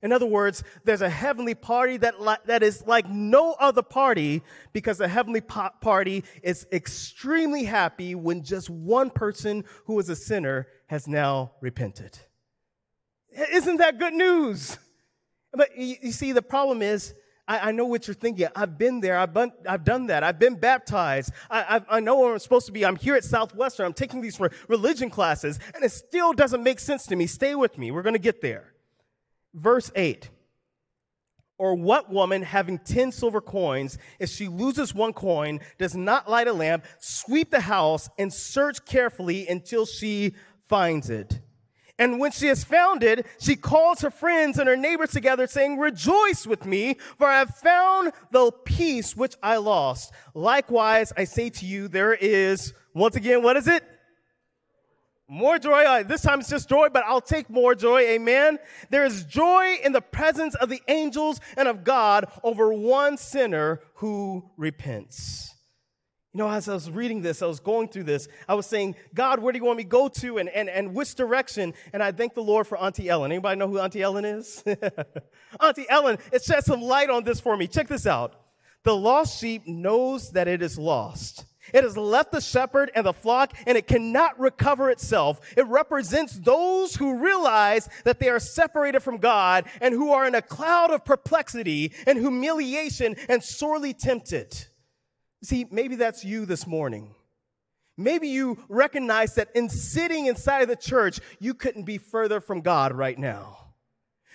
In 0.05 0.13
other 0.13 0.27
words, 0.27 0.63
there's 0.85 1.01
a 1.01 1.09
heavenly 1.09 1.55
party 1.55 1.97
that, 1.97 2.21
li- 2.21 2.37
that 2.45 2.63
is 2.63 2.87
like 2.87 3.09
no 3.09 3.55
other 3.55 3.81
party 3.81 4.43
because 4.75 4.99
the 4.99 5.09
heavenly 5.09 5.41
po- 5.41 5.71
party 5.81 6.25
is 6.43 6.67
extremely 6.71 7.65
happy 7.65 8.15
when 8.15 8.43
just 8.43 8.69
one 8.69 9.09
person 9.09 9.65
who 9.87 9.99
is 9.99 10.11
a 10.11 10.15
sinner 10.15 10.69
has 10.89 11.09
now 11.09 11.53
repented. 11.63 12.19
Isn't 13.51 13.79
that 13.79 13.99
good 13.99 14.13
news? 14.13 14.77
But 15.55 15.75
you, 15.75 15.97
you 16.03 16.13
see, 16.13 16.33
the 16.33 16.43
problem 16.43 16.83
is, 16.83 17.15
I, 17.49 17.71
I, 17.71 17.73
know 17.73 17.87
what 17.87 18.07
you're 18.07 18.15
thinking. 18.15 18.49
I've 18.55 18.77
been 18.77 19.01
there. 19.01 19.17
I've, 19.17 19.33
been, 19.33 19.53
I've 19.67 19.85
done 19.85 20.09
that. 20.09 20.23
I've 20.23 20.39
been 20.39 20.57
baptized. 20.57 21.33
I, 21.49 21.77
I, 21.77 21.97
I 21.97 22.01
know 22.01 22.19
where 22.19 22.33
I'm 22.33 22.39
supposed 22.41 22.67
to 22.67 22.73
be. 22.73 22.85
I'm 22.85 22.97
here 22.97 23.15
at 23.15 23.25
Southwestern. 23.25 23.87
I'm 23.87 23.95
taking 23.95 24.21
these 24.21 24.39
religion 24.69 25.09
classes, 25.09 25.59
and 25.75 25.83
it 25.83 25.93
still 25.93 26.35
doesn't 26.35 26.63
make 26.63 26.79
sense 26.79 27.07
to 27.07 27.17
me. 27.17 27.27
Stay 27.27 27.55
with 27.55 27.79
me. 27.79 27.91
We're 27.91 28.03
going 28.03 28.15
to 28.15 28.19
get 28.19 28.43
there. 28.43 28.74
Verse 29.55 29.91
8 29.95 30.29
Or 31.57 31.75
what 31.75 32.11
woman 32.11 32.43
having 32.43 32.79
10 32.79 33.13
silver 33.13 33.41
coins, 33.41 33.97
if 34.19 34.29
she 34.29 34.49
loses 34.49 34.95
one 34.95 35.13
coin, 35.13 35.61
does 35.79 35.95
not 35.95 36.29
light 36.29 36.49
a 36.49 36.53
lamp, 36.53 36.85
sweep 36.99 37.51
the 37.51 37.61
house, 37.61 38.11
and 38.19 38.33
search 38.33 38.85
carefully 38.85 39.47
until 39.47 39.87
she 39.87 40.35
finds 40.69 41.09
it? 41.09 41.41
And 41.97 42.19
when 42.19 42.33
she 42.33 42.49
has 42.49 42.65
found 42.65 43.05
it, 43.05 43.25
she 43.39 43.55
calls 43.55 44.01
her 44.01 44.11
friends 44.11 44.59
and 44.59 44.69
her 44.69 44.77
neighbors 44.77 45.13
together, 45.13 45.47
saying, 45.47 45.79
Rejoice 45.79 46.45
with 46.45 46.67
me, 46.67 46.97
for 47.17 47.29
I 47.29 47.39
have 47.39 47.55
found 47.55 48.11
the 48.33 48.51
piece 48.51 49.17
which 49.17 49.37
I 49.41 49.59
lost. 49.59 50.13
Likewise, 50.35 51.13
I 51.17 51.23
say 51.23 51.51
to 51.51 51.67
you, 51.67 51.87
there 51.87 52.13
is, 52.13 52.75
once 52.95 53.15
again, 53.15 53.45
what 53.45 53.57
is 53.57 53.69
it? 53.69 53.85
More 55.29 55.59
joy. 55.59 55.85
Uh, 55.85 56.03
this 56.03 56.21
time 56.21 56.41
it's 56.41 56.51
just 56.51 56.69
joy, 56.69 56.89
but 56.93 57.03
I'll 57.07 57.21
take 57.21 57.49
more 57.49 57.75
joy. 57.75 58.01
Amen. 58.01 58.59
There 58.91 59.05
is 59.05 59.25
joy 59.25 59.77
in 59.83 59.93
the 59.93 60.03
presence 60.03 60.55
of 60.55 60.69
the 60.69 60.83
angels 60.87 61.41
and 61.57 61.67
of 61.67 61.83
God 61.83 62.27
over 62.43 62.73
one 62.75 63.17
sinner 63.17 63.81
who 63.95 64.51
repents. 64.59 65.55
You 66.35 66.39
know, 66.39 66.51
as 66.51 66.69
I 66.69 66.75
was 66.75 66.91
reading 66.91 67.23
this, 67.23 67.41
I 67.43 67.47
was 67.47 67.61
going 67.61 67.89
through 67.89 68.03
this, 68.03 68.29
I 68.49 68.55
was 68.55 68.67
saying, 68.67 68.97
God, 69.15 69.39
where 69.39 69.53
do 69.53 69.59
you 69.59 69.65
want 69.65 69.79
me 69.79 69.85
to 69.85 69.89
go 69.89 70.09
to 70.09 70.39
and, 70.39 70.49
and, 70.49 70.69
and 70.69 70.93
which 70.93 71.15
direction? 71.15 71.73
And 71.93 72.03
I 72.03 72.11
thank 72.13 72.35
the 72.35 72.43
Lord 72.43 72.67
for 72.67 72.77
Auntie 72.77 73.09
Ellen. 73.09 73.31
Anybody 73.31 73.57
know 73.57 73.69
who 73.69 73.79
Auntie 73.79 74.03
Ellen 74.03 74.25
is? 74.25 74.63
Auntie 75.61 75.87
Ellen, 75.89 76.19
it 76.33 76.43
shed 76.43 76.65
some 76.65 76.83
light 76.83 77.09
on 77.09 77.23
this 77.23 77.41
for 77.41 77.57
me. 77.57 77.69
Check 77.69 77.87
this 77.87 78.07
out. 78.07 78.35
The 78.83 78.95
lost 78.95 79.41
sheep 79.41 79.67
knows 79.67 80.33
that 80.33 80.49
it 80.49 80.61
is 80.61 80.77
lost 80.77 81.47
it 81.75 81.83
has 81.83 81.97
left 81.97 82.33
the 82.33 82.41
shepherd 82.41 82.91
and 82.95 83.05
the 83.05 83.13
flock 83.13 83.53
and 83.67 83.77
it 83.77 83.87
cannot 83.87 84.39
recover 84.39 84.91
itself. 84.91 85.41
It 85.57 85.67
represents 85.67 86.39
those 86.39 86.95
who 86.95 87.19
realize 87.19 87.89
that 88.05 88.21
they 88.21 88.31
are 88.31 88.39
separated 88.39 89.01
from 89.01 89.19
God 89.19 89.65
and 89.81 89.93
who 89.93 90.13
are 90.13 90.27
in 90.27 90.35
a 90.35 90.41
cloud 90.41 90.93
of 90.93 91.05
perplexity 91.05 91.93
and 92.07 92.19
humiliation 92.19 93.17
and 93.29 93.43
sorely 93.43 93.93
tempted. 93.93 94.67
See, 95.43 95.67
maybe 95.71 95.97
that's 95.97 96.25
you 96.25 96.47
this 96.47 96.67
morning. 96.67 97.15
Maybe 97.97 98.29
you 98.29 98.65
recognize 98.69 99.35
that 99.35 99.51
in 99.55 99.69
sitting 99.69 100.27
inside 100.27 100.63
of 100.63 100.69
the 100.69 100.77
church, 100.77 101.21
you 101.41 101.55
couldn't 101.55 101.85
be 101.85 101.99
further 101.99 102.41
from 102.41 102.61
God 102.61 102.93
right 102.93 103.19
now. 103.19 103.64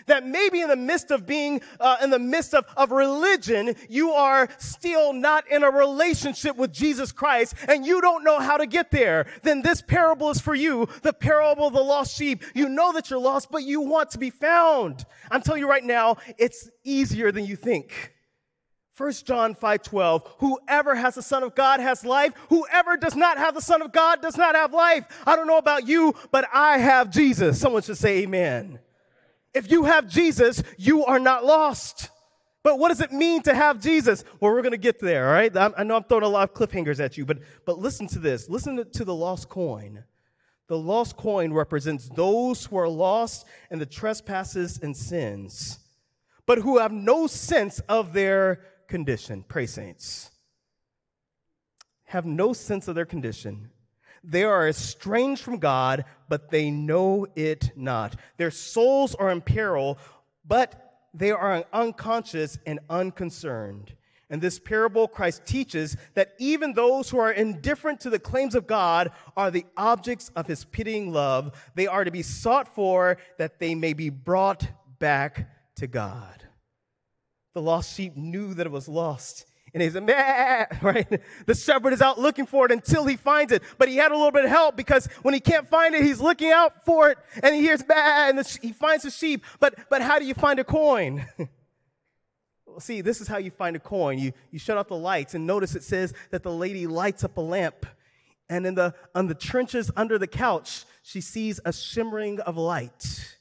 That 0.05 0.25
maybe 0.25 0.61
in 0.61 0.69
the 0.69 0.75
midst 0.75 1.11
of 1.11 1.25
being, 1.25 1.61
uh, 1.79 1.97
in 2.01 2.09
the 2.09 2.19
midst 2.19 2.53
of, 2.53 2.65
of 2.77 2.91
religion, 2.91 3.75
you 3.89 4.11
are 4.11 4.49
still 4.57 5.13
not 5.13 5.49
in 5.49 5.63
a 5.63 5.69
relationship 5.69 6.55
with 6.55 6.73
Jesus 6.73 7.11
Christ 7.11 7.55
and 7.67 7.85
you 7.85 8.01
don't 8.01 8.23
know 8.23 8.39
how 8.39 8.57
to 8.57 8.65
get 8.65 8.91
there. 8.91 9.25
Then 9.43 9.61
this 9.61 9.81
parable 9.81 10.29
is 10.29 10.39
for 10.39 10.55
you. 10.55 10.87
The 11.01 11.13
parable 11.13 11.67
of 11.67 11.73
the 11.73 11.81
lost 11.81 12.15
sheep. 12.15 12.43
You 12.53 12.69
know 12.69 12.93
that 12.93 13.09
you're 13.09 13.19
lost, 13.19 13.51
but 13.51 13.63
you 13.63 13.81
want 13.81 14.11
to 14.11 14.17
be 14.17 14.29
found. 14.29 15.05
I'm 15.31 15.41
telling 15.41 15.61
you 15.61 15.69
right 15.69 15.83
now, 15.83 16.17
it's 16.37 16.69
easier 16.83 17.31
than 17.31 17.45
you 17.45 17.55
think. 17.55 18.13
1 18.99 19.11
John 19.25 19.55
5:12 19.55 20.27
Whoever 20.39 20.93
has 20.93 21.15
the 21.15 21.21
son 21.21 21.41
of 21.43 21.55
God 21.55 21.79
has 21.79 22.03
life 22.03 22.33
whoever 22.49 22.97
does 22.97 23.15
not 23.15 23.37
have 23.37 23.55
the 23.55 23.61
son 23.61 23.81
of 23.81 23.93
God 23.93 24.21
does 24.21 24.35
not 24.35 24.55
have 24.55 24.73
life 24.73 25.05
I 25.25 25.37
don't 25.37 25.47
know 25.47 25.57
about 25.57 25.87
you 25.87 26.13
but 26.31 26.49
I 26.53 26.79
have 26.79 27.09
Jesus 27.09 27.61
someone 27.61 27.81
should 27.81 27.97
say 27.97 28.23
amen 28.23 28.79
if 29.53 29.71
you 29.71 29.85
have 29.85 30.07
Jesus, 30.07 30.63
you 30.77 31.05
are 31.05 31.19
not 31.19 31.45
lost. 31.45 32.09
But 32.61 32.77
what 32.77 32.89
does 32.89 33.01
it 33.01 33.11
mean 33.11 33.41
to 33.43 33.53
have 33.53 33.81
Jesus? 33.81 34.23
Well, 34.39 34.51
we're 34.51 34.61
going 34.61 34.71
to 34.73 34.77
get 34.77 34.99
there, 34.99 35.27
all 35.27 35.33
right? 35.33 35.55
I 35.55 35.83
know 35.83 35.95
I'm 35.95 36.03
throwing 36.03 36.23
a 36.23 36.27
lot 36.27 36.49
of 36.49 36.53
cliffhangers 36.53 36.99
at 36.99 37.17
you, 37.17 37.25
but, 37.25 37.39
but 37.65 37.79
listen 37.79 38.07
to 38.07 38.19
this. 38.19 38.49
Listen 38.49 38.83
to 38.91 39.05
the 39.05 39.15
lost 39.15 39.47
coin. 39.49 40.03
The 40.67 40.77
lost 40.77 41.15
coin 41.17 41.51
represents 41.53 42.09
those 42.09 42.65
who 42.65 42.77
are 42.77 42.89
lost 42.89 43.47
in 43.71 43.79
the 43.79 43.85
trespasses 43.85 44.79
and 44.83 44.95
sins, 44.95 45.79
but 46.45 46.59
who 46.59 46.77
have 46.77 46.91
no 46.91 47.27
sense 47.27 47.79
of 47.89 48.13
their 48.13 48.61
condition. 48.87 49.43
Pray, 49.47 49.65
saints. 49.65 50.29
Have 52.05 52.25
no 52.25 52.53
sense 52.53 52.87
of 52.87 52.95
their 52.95 53.05
condition. 53.05 53.69
They 54.23 54.43
are 54.43 54.67
estranged 54.67 55.41
from 55.41 55.57
God, 55.57 56.05
but 56.27 56.51
they 56.51 56.71
know 56.71 57.27
it 57.35 57.71
not. 57.75 58.15
Their 58.37 58.51
souls 58.51 59.15
are 59.15 59.29
in 59.29 59.41
peril, 59.41 59.97
but 60.45 61.07
they 61.13 61.31
are 61.31 61.65
unconscious 61.73 62.57
and 62.65 62.79
unconcerned. 62.89 63.93
In 64.29 64.39
this 64.39 64.59
parable, 64.59 65.07
Christ 65.07 65.45
teaches 65.45 65.97
that 66.13 66.33
even 66.37 66.73
those 66.73 67.09
who 67.09 67.17
are 67.17 67.31
indifferent 67.31 68.01
to 68.01 68.11
the 68.11 68.19
claims 68.19 68.53
of 68.53 68.67
God 68.67 69.11
are 69.35 69.49
the 69.49 69.65
objects 69.75 70.29
of 70.35 70.45
his 70.45 70.65
pitying 70.65 71.11
love. 71.11 71.51
They 71.73 71.87
are 71.87 72.03
to 72.03 72.11
be 72.11 72.21
sought 72.21 72.75
for 72.75 73.17
that 73.39 73.59
they 73.59 73.73
may 73.73 73.93
be 73.93 74.11
brought 74.11 74.67
back 74.99 75.49
to 75.77 75.87
God. 75.87 76.45
The 77.55 77.61
lost 77.61 77.95
sheep 77.95 78.15
knew 78.15 78.53
that 78.53 78.67
it 78.67 78.71
was 78.71 78.87
lost. 78.87 79.47
And 79.73 79.83
he's 79.83 79.93
meh, 79.93 80.65
right? 80.81 81.21
The 81.45 81.55
shepherd 81.55 81.93
is 81.93 82.01
out 82.01 82.19
looking 82.19 82.45
for 82.45 82.65
it 82.65 82.71
until 82.71 83.05
he 83.05 83.15
finds 83.15 83.51
it. 83.51 83.63
But 83.77 83.89
he 83.89 83.97
had 83.97 84.11
a 84.11 84.15
little 84.15 84.31
bit 84.31 84.45
of 84.45 84.51
help 84.51 84.75
because 84.75 85.07
when 85.21 85.33
he 85.33 85.39
can't 85.39 85.67
find 85.67 85.93
it, 85.95 86.03
he's 86.03 86.19
looking 86.19 86.51
out 86.51 86.85
for 86.85 87.09
it 87.09 87.17
and 87.43 87.55
he 87.55 87.61
hears 87.61 87.85
meh, 87.87 88.29
and 88.29 88.59
he 88.61 88.71
finds 88.71 89.03
the 89.03 89.11
sheep. 89.11 89.43
But, 89.59 89.75
but 89.89 90.01
how 90.01 90.19
do 90.19 90.25
you 90.25 90.33
find 90.33 90.59
a 90.59 90.63
coin? 90.63 91.25
well, 92.65 92.79
see, 92.79 93.01
this 93.01 93.21
is 93.21 93.27
how 93.27 93.37
you 93.37 93.51
find 93.51 93.75
a 93.75 93.79
coin. 93.79 94.19
You, 94.19 94.33
you 94.51 94.59
shut 94.59 94.77
off 94.77 94.87
the 94.87 94.95
lights 94.95 95.33
and 95.33 95.45
notice 95.45 95.75
it 95.75 95.83
says 95.83 96.13
that 96.31 96.43
the 96.43 96.51
lady 96.51 96.87
lights 96.87 97.23
up 97.23 97.37
a 97.37 97.41
lamp. 97.41 97.85
And 98.49 98.65
in 98.65 98.73
the, 98.73 98.95
on 99.13 99.27
the 99.27 99.35
trenches 99.35 99.91
under 99.95 100.17
the 100.17 100.27
couch, 100.27 100.85
she 101.03 101.21
sees 101.21 101.59
a 101.65 101.71
shimmering 101.71 102.39
of 102.39 102.57
light. 102.57 103.37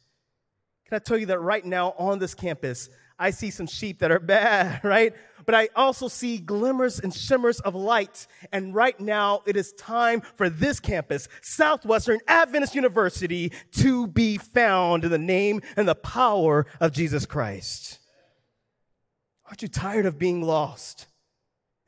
Can 0.87 0.97
I 0.97 0.99
tell 0.99 1.18
you 1.18 1.26
that 1.26 1.40
right 1.40 1.64
now 1.64 1.94
on 1.99 2.18
this 2.18 2.35
campus, 2.35 2.88
I 3.18 3.30
see 3.30 3.50
some 3.50 3.66
sheep 3.66 3.99
that 3.99 4.11
are 4.11 4.18
bad, 4.18 4.82
right? 4.85 5.14
But 5.49 5.55
I 5.55 5.71
also 5.75 6.09
see 6.09 6.37
glimmers 6.37 7.00
and 7.00 7.14
shimmers 7.14 7.59
of 7.61 7.75
light. 7.75 8.26
And 8.52 8.75
right 8.75 9.00
now, 9.00 9.40
it 9.47 9.57
is 9.57 9.73
time 9.73 10.21
for 10.37 10.50
this 10.50 10.78
campus, 10.78 11.26
Southwestern 11.40 12.21
Adventist 12.28 12.75
University, 12.75 13.50
to 13.76 14.07
be 14.09 14.37
found 14.37 15.05
in 15.05 15.11
the 15.11 15.17
name 15.17 15.62
and 15.75 15.88
the 15.88 15.95
power 15.95 16.67
of 16.81 16.93
Jesus 16.93 17.25
Christ. 17.25 17.99
Aren't 19.47 19.62
you 19.62 19.69
tired 19.69 20.05
of 20.05 20.19
being 20.19 20.43
lost? 20.43 21.07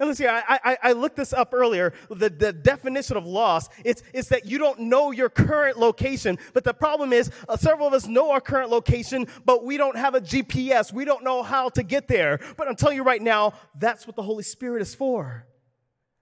And 0.01 0.09
let's 0.09 0.19
see, 0.19 0.27
I, 0.27 0.43
I, 0.49 0.79
I, 0.83 0.93
looked 0.93 1.17
this 1.17 1.35
up 1.35 1.53
earlier. 1.53 1.93
The, 2.09 2.31
the 2.31 2.55
definition 2.55 3.19
of 3.19 3.27
loss, 3.27 3.69
it's, 3.85 4.03
it's 4.15 4.31
that 4.31 4.47
you 4.47 4.57
don't 4.57 4.81
know 4.81 5.11
your 5.11 5.29
current 5.29 5.79
location. 5.79 6.39
But 6.55 6.65
the 6.65 6.73
problem 6.73 7.13
is, 7.13 7.31
uh, 7.47 7.59
several 7.59 7.87
of 7.87 7.93
us 7.93 8.07
know 8.07 8.31
our 8.31 8.41
current 8.41 8.71
location, 8.71 9.27
but 9.45 9.63
we 9.63 9.77
don't 9.77 9.99
have 9.99 10.15
a 10.15 10.23
GPS. 10.23 10.91
We 10.91 11.05
don't 11.05 11.23
know 11.23 11.43
how 11.43 11.69
to 11.69 11.83
get 11.83 12.09
there. 12.09 12.41
But 12.57 12.67
I'm 12.67 12.77
telling 12.77 12.97
you 12.97 13.03
right 13.03 13.21
now, 13.21 13.53
that's 13.79 14.07
what 14.07 14.17
the 14.17 14.23
Holy 14.23 14.43
Spirit 14.43 14.81
is 14.81 14.95
for 14.95 15.45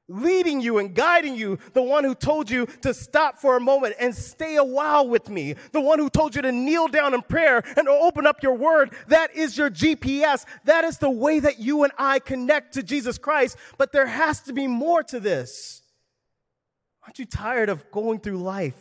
leading 0.09 0.61
you 0.61 0.79
and 0.79 0.95
guiding 0.95 1.35
you, 1.37 1.59
the 1.75 1.83
one 1.83 2.03
who 2.03 2.15
told 2.15 2.51
you 2.51 2.67
to 2.83 2.95
stop 2.95 3.39
for 3.39 3.57
a 3.57 3.61
moment 3.61 3.95
and 4.01 4.15
stay 4.15 4.57
a 4.57 4.65
while 4.65 5.07
with 5.07 5.29
me, 5.29 5.55
the 5.73 5.81
one 5.81 5.99
who 5.99 6.09
told 6.09 6.35
you 6.35 6.43
to 6.43 6.51
kneel 6.51 6.89
down 6.89 7.15
in 7.15 7.23
prayer 7.23 7.63
and 7.77 7.89
open 7.89 8.27
up 8.27 8.43
your 8.43 8.55
word. 8.55 8.95
That 9.09 9.37
is 9.37 9.57
your 9.57 9.71
GPS. 9.71 10.45
That 10.65 10.85
is 10.85 10.99
the 10.99 11.11
way 11.11 11.41
that 11.41 11.59
you 11.59 11.85
and 11.85 11.93
I 11.99 12.19
connect 12.19 12.75
to 12.75 12.83
Jesus 12.83 13.19
Christ. 13.19 13.57
But 13.77 13.93
there 13.93 14.07
has 14.07 14.41
to 14.43 14.53
be 14.53 14.67
more 14.67 15.03
to 15.05 15.21
this. 15.21 15.83
Aren't 17.05 17.19
you 17.19 17.27
tired 17.27 17.69
of 17.69 17.91
going 17.91 18.21
through 18.21 18.39
life? 18.39 18.77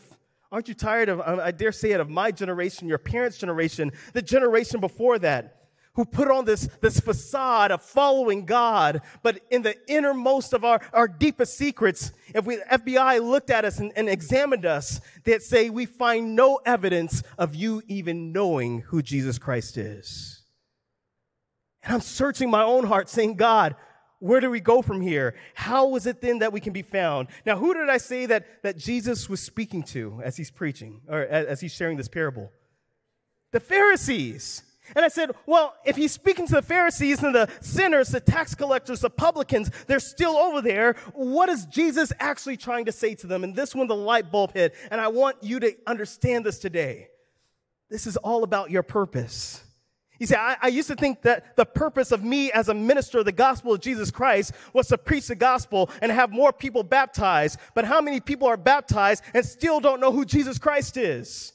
Aren't 0.52 0.70
you 0.70 0.74
tired 0.74 1.10
of, 1.10 1.20
I 1.20 1.52
dare 1.52 1.74
say 1.74 1.92
it, 1.92 2.00
of 2.00 2.10
my 2.10 2.32
generation, 2.32 2.88
your 2.88 2.98
parents' 2.98 3.38
generation, 3.38 3.92
the 4.14 4.22
generation 4.22 4.80
before 4.80 5.20
that? 5.20 5.67
Who 5.98 6.06
put 6.06 6.30
on 6.30 6.46
this, 6.46 6.70
this 6.80 7.00
facade 7.00 7.72
of 7.72 7.82
following 7.82 8.46
God, 8.46 9.02
but 9.24 9.42
in 9.50 9.64
the 9.64 9.76
innermost 9.90 10.54
of 10.54 10.64
our, 10.64 10.80
our 10.94 11.08
deepest 11.08 11.58
secrets, 11.58 12.12
if 12.36 12.46
we 12.46 12.58
FBI 12.58 13.20
looked 13.20 13.50
at 13.50 13.66
us 13.66 13.80
and, 13.80 13.92
and 13.96 14.08
examined 14.08 14.64
us, 14.64 15.02
they'd 15.24 15.42
say 15.42 15.72
we 15.72 15.88
find 15.88 16.36
no 16.36 16.60
evidence 16.68 17.24
of 17.40 17.56
you 17.56 17.82
even 17.88 18.32
knowing 18.32 18.82
who 18.82 19.02
Jesus 19.02 19.40
Christ 19.40 19.76
is. 19.76 20.44
And 21.82 21.96
I'm 21.96 22.02
searching 22.02 22.52
my 22.52 22.62
own 22.62 22.86
heart, 22.86 23.10
saying, 23.10 23.34
God, 23.36 23.76
where 24.20 24.40
do 24.40 24.52
we 24.52 24.60
go 24.60 24.84
from 24.84 25.02
here? 25.02 25.34
How 25.56 25.96
is 25.96 26.06
it 26.06 26.22
then 26.22 26.40
that 26.40 26.54
we 26.54 26.60
can 26.60 26.74
be 26.74 26.84
found? 26.84 27.30
Now, 27.44 27.58
who 27.58 27.74
did 27.74 27.90
I 27.90 27.98
say 27.98 28.28
that, 28.28 28.62
that 28.62 28.78
Jesus 28.78 29.28
was 29.28 29.42
speaking 29.42 29.82
to 29.84 30.22
as 30.24 30.38
he's 30.38 30.52
preaching 30.52 31.02
or 31.08 31.22
as 31.22 31.60
he's 31.60 31.74
sharing 31.74 31.98
this 31.98 32.08
parable? 32.08 32.52
The 33.52 33.60
Pharisees. 33.60 34.62
And 34.96 35.04
I 35.04 35.08
said, 35.08 35.32
well, 35.46 35.76
if 35.86 35.96
he's 35.96 36.12
speaking 36.12 36.48
to 36.48 36.56
the 36.56 36.62
Pharisees 36.62 37.24
and 37.24 37.36
the 37.36 37.50
sinners, 37.62 38.10
the 38.10 38.20
tax 38.20 38.56
collectors, 38.56 39.02
the 39.02 39.10
publicans, 39.10 39.70
they're 39.88 40.00
still 40.00 40.38
over 40.38 40.62
there. 40.62 40.96
What 41.14 41.50
is 41.50 41.66
Jesus 41.66 42.12
actually 42.20 42.58
trying 42.58 42.86
to 42.86 42.92
say 42.92 43.16
to 43.16 43.28
them? 43.28 43.44
And 43.44 43.56
this 43.56 43.76
one, 43.76 43.88
the 43.88 43.96
light 43.96 44.32
bulb 44.32 44.54
hit. 44.54 44.74
And 44.90 45.02
I 45.02 45.10
want 45.10 45.38
you 45.42 45.60
to 45.60 45.76
understand 45.86 46.46
this 46.46 46.60
today. 46.60 47.10
This 47.90 48.08
is 48.08 48.18
all 48.18 48.44
about 48.44 48.72
your 48.72 48.84
purpose. 48.84 49.64
You 50.20 50.26
see, 50.26 50.36
I, 50.36 50.58
I, 50.62 50.68
used 50.70 50.88
to 50.88 50.96
think 50.96 51.22
that 51.22 51.56
the 51.56 51.66
purpose 51.66 52.12
of 52.12 52.24
me 52.24 52.52
as 52.52 52.70
a 52.70 52.74
minister 52.74 53.20
of 53.20 53.26
the 53.26 53.32
gospel 53.32 53.74
of 53.74 53.82
Jesus 53.82 54.10
Christ 54.10 54.52
was 54.74 54.88
to 54.88 54.98
preach 54.98 55.28
the 55.28 55.36
gospel 55.36 55.92
and 56.02 56.12
have 56.12 56.32
more 56.32 56.52
people 56.52 56.82
baptized. 56.82 57.60
But 57.76 57.86
how 57.86 58.02
many 58.02 58.20
people 58.20 58.48
are 58.48 58.58
baptized 58.58 59.24
and 59.36 59.46
still 59.46 59.80
don't 59.80 60.00
know 60.00 60.12
who 60.12 60.26
Jesus 60.26 60.58
Christ 60.58 60.98
is? 60.98 61.54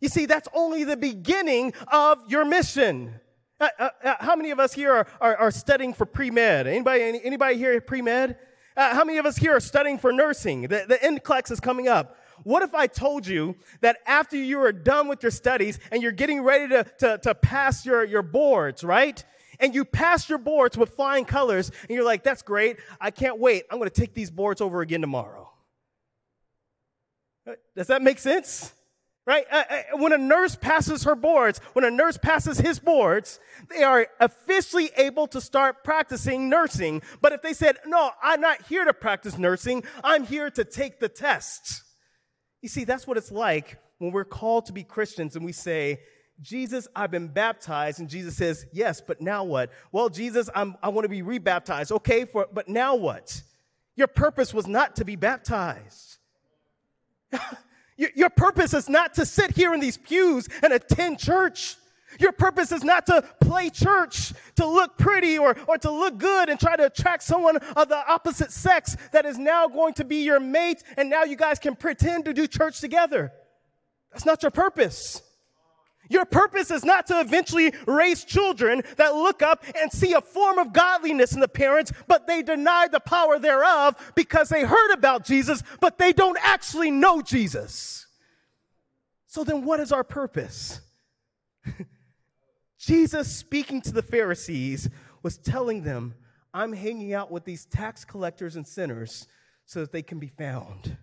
You 0.00 0.08
see, 0.08 0.26
that's 0.26 0.48
only 0.54 0.84
the 0.84 0.96
beginning 0.96 1.74
of 1.92 2.18
your 2.28 2.44
mission. 2.44 3.20
Uh, 3.60 3.68
uh, 3.78 3.88
uh, 4.02 4.14
how 4.20 4.34
many 4.34 4.50
of 4.50 4.58
us 4.58 4.72
here 4.72 4.92
are, 4.92 5.06
are, 5.20 5.36
are 5.36 5.50
studying 5.50 5.92
for 5.92 6.06
pre-med? 6.06 6.66
Anybody, 6.66 7.02
any, 7.02 7.20
anybody 7.22 7.56
here 7.56 7.78
pre-med? 7.80 8.38
Uh, 8.76 8.94
how 8.94 9.04
many 9.04 9.18
of 9.18 9.26
us 9.26 9.36
here 9.36 9.54
are 9.54 9.60
studying 9.60 9.98
for 9.98 10.12
nursing? 10.12 10.62
The, 10.62 10.86
the 10.88 10.96
NCLEX 10.96 11.50
is 11.50 11.60
coming 11.60 11.86
up. 11.86 12.16
What 12.44 12.62
if 12.62 12.74
I 12.74 12.86
told 12.86 13.26
you 13.26 13.56
that 13.82 13.98
after 14.06 14.36
you 14.36 14.60
are 14.60 14.72
done 14.72 15.08
with 15.08 15.22
your 15.22 15.32
studies 15.32 15.78
and 15.92 16.02
you're 16.02 16.12
getting 16.12 16.40
ready 16.40 16.68
to, 16.68 16.84
to, 17.00 17.18
to 17.18 17.34
pass 17.34 17.84
your, 17.84 18.02
your 18.02 18.22
boards, 18.22 18.82
right? 18.82 19.22
And 19.58 19.74
you 19.74 19.84
pass 19.84 20.30
your 20.30 20.38
boards 20.38 20.78
with 20.78 20.94
flying 20.94 21.26
colors 21.26 21.70
and 21.82 21.90
you're 21.90 22.04
like, 22.04 22.24
that's 22.24 22.40
great. 22.40 22.78
I 22.98 23.10
can't 23.10 23.38
wait. 23.38 23.64
I'm 23.70 23.76
going 23.78 23.90
to 23.90 24.00
take 24.00 24.14
these 24.14 24.30
boards 24.30 24.62
over 24.62 24.80
again 24.80 25.02
tomorrow. 25.02 25.52
Uh, 27.46 27.52
does 27.76 27.88
that 27.88 28.00
make 28.00 28.18
sense? 28.18 28.72
Right? 29.30 29.46
Uh, 29.48 29.62
uh, 29.70 29.82
when 29.98 30.12
a 30.12 30.18
nurse 30.18 30.56
passes 30.56 31.04
her 31.04 31.14
boards, 31.14 31.60
when 31.74 31.84
a 31.84 31.90
nurse 31.90 32.18
passes 32.18 32.58
his 32.58 32.80
boards, 32.80 33.38
they 33.68 33.84
are 33.84 34.08
officially 34.18 34.90
able 34.96 35.28
to 35.28 35.40
start 35.40 35.84
practicing 35.84 36.48
nursing. 36.48 37.00
But 37.20 37.32
if 37.32 37.40
they 37.40 37.52
said, 37.52 37.76
no, 37.86 38.10
I'm 38.20 38.40
not 38.40 38.66
here 38.66 38.84
to 38.84 38.92
practice 38.92 39.38
nursing, 39.38 39.84
I'm 40.02 40.24
here 40.24 40.50
to 40.50 40.64
take 40.64 40.98
the 40.98 41.08
test. 41.08 41.84
You 42.60 42.68
see, 42.68 42.82
that's 42.82 43.06
what 43.06 43.18
it's 43.18 43.30
like 43.30 43.78
when 43.98 44.10
we're 44.10 44.24
called 44.24 44.66
to 44.66 44.72
be 44.72 44.82
Christians 44.82 45.36
and 45.36 45.44
we 45.44 45.52
say, 45.52 46.00
Jesus, 46.40 46.88
I've 46.96 47.12
been 47.12 47.28
baptized. 47.28 48.00
And 48.00 48.08
Jesus 48.08 48.36
says, 48.36 48.66
Yes, 48.72 49.00
but 49.00 49.20
now 49.20 49.44
what? 49.44 49.70
Well, 49.92 50.08
Jesus, 50.08 50.50
I'm, 50.56 50.74
I 50.82 50.88
want 50.88 51.04
to 51.04 51.08
be 51.08 51.22
rebaptized. 51.22 51.92
Okay, 51.92 52.24
for, 52.24 52.48
but 52.52 52.68
now 52.68 52.96
what? 52.96 53.42
Your 53.94 54.08
purpose 54.08 54.52
was 54.52 54.66
not 54.66 54.96
to 54.96 55.04
be 55.04 55.14
baptized. 55.14 56.16
Your 58.14 58.30
purpose 58.30 58.72
is 58.72 58.88
not 58.88 59.14
to 59.14 59.26
sit 59.26 59.50
here 59.52 59.74
in 59.74 59.80
these 59.80 59.98
pews 59.98 60.48
and 60.62 60.72
attend 60.72 61.18
church. 61.18 61.76
Your 62.18 62.32
purpose 62.32 62.72
is 62.72 62.82
not 62.82 63.06
to 63.06 63.22
play 63.40 63.70
church, 63.70 64.32
to 64.56 64.66
look 64.66 64.98
pretty 64.98 65.38
or, 65.38 65.56
or 65.68 65.78
to 65.78 65.90
look 65.90 66.18
good 66.18 66.48
and 66.48 66.58
try 66.58 66.76
to 66.76 66.86
attract 66.86 67.22
someone 67.22 67.58
of 67.76 67.88
the 67.88 68.10
opposite 68.10 68.50
sex 68.50 68.96
that 69.12 69.26
is 69.26 69.38
now 69.38 69.68
going 69.68 69.94
to 69.94 70.04
be 70.04 70.24
your 70.24 70.40
mate 70.40 70.82
and 70.96 71.08
now 71.08 71.24
you 71.24 71.36
guys 71.36 71.58
can 71.58 71.76
pretend 71.76 72.24
to 72.24 72.32
do 72.32 72.46
church 72.46 72.80
together. 72.80 73.32
That's 74.12 74.26
not 74.26 74.42
your 74.42 74.50
purpose. 74.50 75.22
Your 76.10 76.24
purpose 76.24 76.72
is 76.72 76.84
not 76.84 77.06
to 77.06 77.20
eventually 77.20 77.72
raise 77.86 78.24
children 78.24 78.82
that 78.96 79.14
look 79.14 79.42
up 79.42 79.64
and 79.80 79.90
see 79.90 80.12
a 80.12 80.20
form 80.20 80.58
of 80.58 80.72
godliness 80.72 81.32
in 81.32 81.40
the 81.40 81.48
parents, 81.48 81.92
but 82.08 82.26
they 82.26 82.42
deny 82.42 82.88
the 82.88 82.98
power 82.98 83.38
thereof 83.38 83.94
because 84.16 84.48
they 84.48 84.64
heard 84.64 84.92
about 84.92 85.24
Jesus, 85.24 85.62
but 85.80 85.98
they 85.98 86.12
don't 86.12 86.36
actually 86.42 86.90
know 86.90 87.22
Jesus. 87.22 88.08
So 89.28 89.44
then, 89.44 89.64
what 89.64 89.78
is 89.78 89.92
our 89.92 90.02
purpose? 90.02 90.80
Jesus, 92.78 93.32
speaking 93.32 93.80
to 93.82 93.92
the 93.92 94.02
Pharisees, 94.02 94.90
was 95.22 95.38
telling 95.38 95.84
them, 95.84 96.16
I'm 96.52 96.72
hanging 96.72 97.14
out 97.14 97.30
with 97.30 97.44
these 97.44 97.66
tax 97.66 98.04
collectors 98.04 98.56
and 98.56 98.66
sinners 98.66 99.28
so 99.64 99.80
that 99.80 99.92
they 99.92 100.02
can 100.02 100.18
be 100.18 100.26
found. 100.26 100.96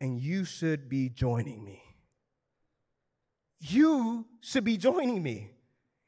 And 0.00 0.18
you 0.18 0.44
should 0.44 0.88
be 0.88 1.08
joining 1.08 1.64
me. 1.64 1.89
You 3.60 4.26
should 4.40 4.64
be 4.64 4.76
joining 4.76 5.22
me. 5.22 5.50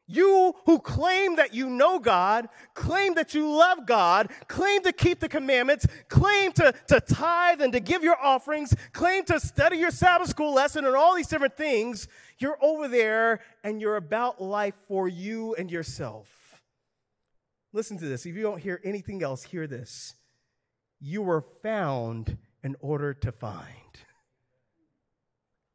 You 0.07 0.55
who 0.67 0.79
claim 0.79 1.37
that 1.37 1.55
you 1.55 1.71
know 1.71 1.99
God, 1.99 2.49
claim 2.75 3.15
that 3.15 3.35
you 3.35 3.49
love 3.49 3.87
God, 3.87 4.31
claim 4.49 4.83
to 4.83 4.93
keep 4.93 5.21
the 5.21 5.29
commandments, 5.29 5.87
claim 6.09 6.53
to, 6.53 6.75
to 6.89 7.01
tithe 7.01 7.63
and 7.63 7.73
to 7.73 7.81
give 7.81 8.03
your 8.03 8.17
offerings, 8.21 8.75
claim 8.93 9.25
to 9.27 9.39
study 9.39 9.77
your 9.77 9.91
Sabbath 9.91 10.29
school 10.29 10.53
lesson 10.53 10.85
and 10.85 10.97
all 10.97 11.15
these 11.15 11.29
different 11.29 11.57
things, 11.57 12.09
you're 12.39 12.59
over 12.61 12.89
there 12.89 13.41
and 13.63 13.81
you're 13.81 13.97
about 13.97 14.43
life 14.43 14.75
for 14.89 15.09
you 15.09 15.55
and 15.55 15.71
yourself. 15.71 16.29
Listen 17.73 17.97
to 17.99 18.07
this. 18.07 18.27
If 18.27 18.35
you 18.35 18.43
don't 18.43 18.61
hear 18.61 18.81
anything 18.85 19.23
else, 19.23 19.45
hear 19.45 19.67
this. 19.67 20.15
You 21.01 21.23
were 21.23 21.45
found 21.63 22.37
in 22.63 22.77
order 22.81 23.15
to 23.15 23.33
find. 23.33 23.67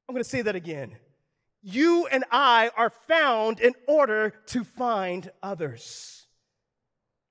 I'm 0.07 0.13
going 0.13 0.23
to 0.23 0.29
say 0.29 0.41
that 0.43 0.55
again 0.55 0.97
you 1.67 2.07
and 2.07 2.23
I 2.31 2.71
are 2.77 2.89
found 2.89 3.59
in 3.59 3.73
order 3.87 4.33
to 4.47 4.63
find 4.63 5.29
others. 5.43 6.26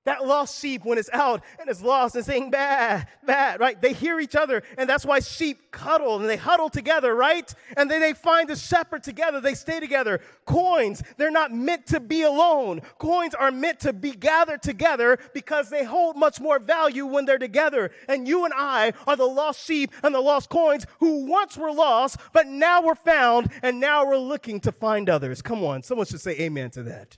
That 0.07 0.25
lost 0.25 0.61
sheep, 0.61 0.85
when 0.85 0.97
it's 0.97 1.09
out 1.11 1.43
and 1.59 1.69
it's 1.69 1.81
lost 1.81 2.15
and 2.15 2.23
saying, 2.23 2.49
bad, 2.49 3.09
bad, 3.25 3.59
right? 3.59 3.79
They 3.81 3.91
hear 3.91 4.21
each 4.21 4.37
other, 4.37 4.63
and 4.77 4.89
that's 4.89 5.05
why 5.05 5.19
sheep 5.19 5.69
cuddle 5.71 6.15
and 6.15 6.29
they 6.29 6.37
huddle 6.37 6.69
together, 6.69 7.13
right? 7.13 7.53
And 7.75 7.91
then 7.91 7.99
they 7.99 8.13
find 8.13 8.47
the 8.47 8.55
shepherd 8.55 9.03
together, 9.03 9.41
they 9.41 9.53
stay 9.53 9.81
together. 9.81 10.21
Coins, 10.45 11.03
they're 11.17 11.29
not 11.29 11.51
meant 11.51 11.87
to 11.87 11.99
be 11.99 12.21
alone. 12.21 12.83
Coins 12.99 13.35
are 13.35 13.51
meant 13.51 13.81
to 13.81 13.91
be 13.91 14.11
gathered 14.11 14.63
together 14.63 15.19
because 15.33 15.69
they 15.69 15.83
hold 15.83 16.15
much 16.15 16.39
more 16.39 16.57
value 16.57 17.05
when 17.05 17.25
they're 17.25 17.37
together. 17.37 17.91
And 18.07 18.29
you 18.29 18.45
and 18.45 18.53
I 18.55 18.93
are 19.07 19.17
the 19.17 19.25
lost 19.25 19.65
sheep 19.65 19.91
and 20.03 20.15
the 20.15 20.21
lost 20.21 20.49
coins 20.49 20.85
who 21.01 21.25
once 21.25 21.57
were 21.57 21.73
lost, 21.73 22.15
but 22.31 22.47
now 22.47 22.81
we're 22.81 22.95
found, 22.95 23.51
and 23.61 23.81
now 23.81 24.07
we're 24.07 24.15
looking 24.15 24.61
to 24.61 24.71
find 24.71 25.09
others. 25.09 25.41
Come 25.41 25.65
on, 25.65 25.83
someone 25.83 26.07
should 26.07 26.21
say 26.21 26.39
amen 26.39 26.69
to 26.71 26.83
that. 26.83 27.17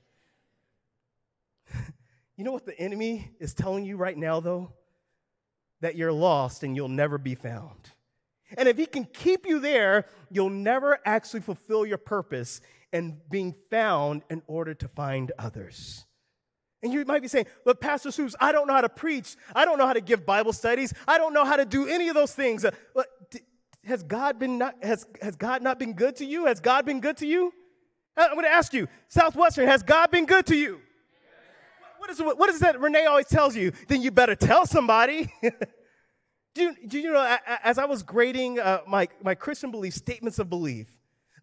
You 2.39 2.45
know 2.45 2.53
what 2.53 2.65
the 2.65 2.79
enemy 2.79 3.31
is 3.41 3.53
telling 3.53 3.83
you 3.83 3.97
right 3.97 4.17
now, 4.17 4.39
though? 4.39 4.71
That 5.81 5.97
you're 5.97 6.13
lost 6.13 6.63
and 6.63 6.73
you'll 6.73 6.87
never 6.87 7.17
be 7.17 7.35
found. 7.35 7.91
And 8.57 8.69
if 8.69 8.77
he 8.77 8.85
can 8.85 9.03
keep 9.03 9.45
you 9.45 9.59
there, 9.59 10.05
you'll 10.31 10.49
never 10.49 10.99
actually 11.03 11.41
fulfill 11.41 11.85
your 11.85 11.97
purpose 11.97 12.61
in 12.93 13.19
being 13.29 13.55
found 13.69 14.21
in 14.29 14.41
order 14.47 14.73
to 14.73 14.87
find 14.87 15.33
others. 15.37 16.05
And 16.81 16.93
you 16.93 17.03
might 17.03 17.21
be 17.21 17.27
saying, 17.27 17.45
but 17.65 17.81
Pastor 17.81 18.07
Seuss, 18.07 18.35
I 18.39 18.53
don't 18.53 18.67
know 18.67 18.73
how 18.73 18.81
to 18.81 18.87
preach. 18.87 19.35
I 19.53 19.65
don't 19.65 19.77
know 19.77 19.85
how 19.85 19.91
to 19.91 19.99
give 19.99 20.25
Bible 20.25 20.53
studies. 20.53 20.93
I 21.09 21.17
don't 21.17 21.33
know 21.33 21.43
how 21.43 21.57
to 21.57 21.65
do 21.65 21.89
any 21.89 22.07
of 22.07 22.15
those 22.15 22.33
things. 22.33 22.63
Uh, 22.63 22.71
has 23.83 24.01
God 24.01 24.39
been 24.39 24.57
not, 24.57 24.81
has, 24.81 25.05
has 25.21 25.35
God 25.35 25.61
not 25.61 25.77
been 25.77 25.91
good 25.91 26.15
to 26.15 26.25
you? 26.25 26.45
Has 26.45 26.61
God 26.61 26.85
been 26.85 27.01
good 27.01 27.17
to 27.17 27.27
you? 27.27 27.51
Uh, 28.15 28.27
I'm 28.29 28.35
going 28.35 28.45
to 28.45 28.49
ask 28.49 28.73
you, 28.73 28.87
Southwestern, 29.09 29.67
has 29.67 29.83
God 29.83 30.09
been 30.09 30.25
good 30.25 30.45
to 30.45 30.55
you? 30.55 30.79
What 31.99 32.09
is, 32.09 32.19
what 32.19 32.49
is 32.49 32.59
that 32.61 32.79
Renee 32.79 33.05
always 33.05 33.27
tells 33.27 33.55
you? 33.55 33.71
Then 33.87 34.01
you 34.01 34.11
better 34.11 34.35
tell 34.35 34.65
somebody. 34.65 35.31
do, 36.55 36.61
you, 36.61 36.75
do 36.87 36.99
you 36.99 37.11
know, 37.11 37.37
as 37.63 37.77
I 37.77 37.85
was 37.85 38.03
grading 38.03 38.59
uh, 38.59 38.81
my, 38.87 39.07
my 39.23 39.35
Christian 39.35 39.69
belief, 39.71 39.93
statements 39.93 40.39
of 40.39 40.49
belief, 40.49 40.87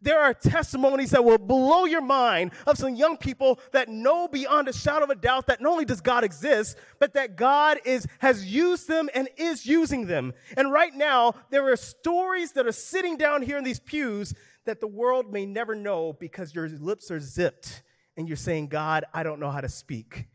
there 0.02 0.20
are 0.20 0.34
testimonies 0.34 1.10
that 1.10 1.25
will 1.25 1.38
blow 1.38 1.84
your 1.84 2.00
mind 2.00 2.52
of 2.66 2.78
some 2.78 2.94
young 2.94 3.16
people 3.16 3.58
that 3.72 3.88
know 3.88 4.28
beyond 4.28 4.68
a 4.68 4.72
shadow 4.72 5.04
of 5.04 5.10
a 5.10 5.14
doubt 5.14 5.46
that 5.46 5.60
not 5.60 5.72
only 5.72 5.84
does 5.84 6.00
God 6.00 6.25
exist, 6.25 6.76
but 6.98 7.14
that 7.14 7.36
God 7.36 7.78
is, 7.84 8.06
has 8.18 8.44
used 8.44 8.88
them 8.88 9.08
and 9.14 9.28
is 9.36 9.66
using 9.66 10.06
them. 10.06 10.32
And 10.56 10.72
right 10.72 10.94
now, 10.94 11.34
there 11.50 11.70
are 11.72 11.76
stories 11.76 12.52
that 12.52 12.66
are 12.66 12.72
sitting 12.72 13.16
down 13.16 13.42
here 13.42 13.58
in 13.58 13.64
these 13.64 13.80
pews 13.80 14.34
that 14.64 14.80
the 14.80 14.86
world 14.86 15.32
may 15.32 15.47
never 15.47 15.75
know 15.75 16.12
because 16.12 16.54
your 16.54 16.69
lips 16.69 17.10
are 17.10 17.21
zipped 17.21 17.82
and 18.16 18.28
you're 18.28 18.36
saying, 18.36 18.69
God, 18.69 19.04
I 19.12 19.23
don't 19.23 19.40
know 19.40 19.50
how 19.50 19.60
to 19.60 19.69
speak. 19.69 20.26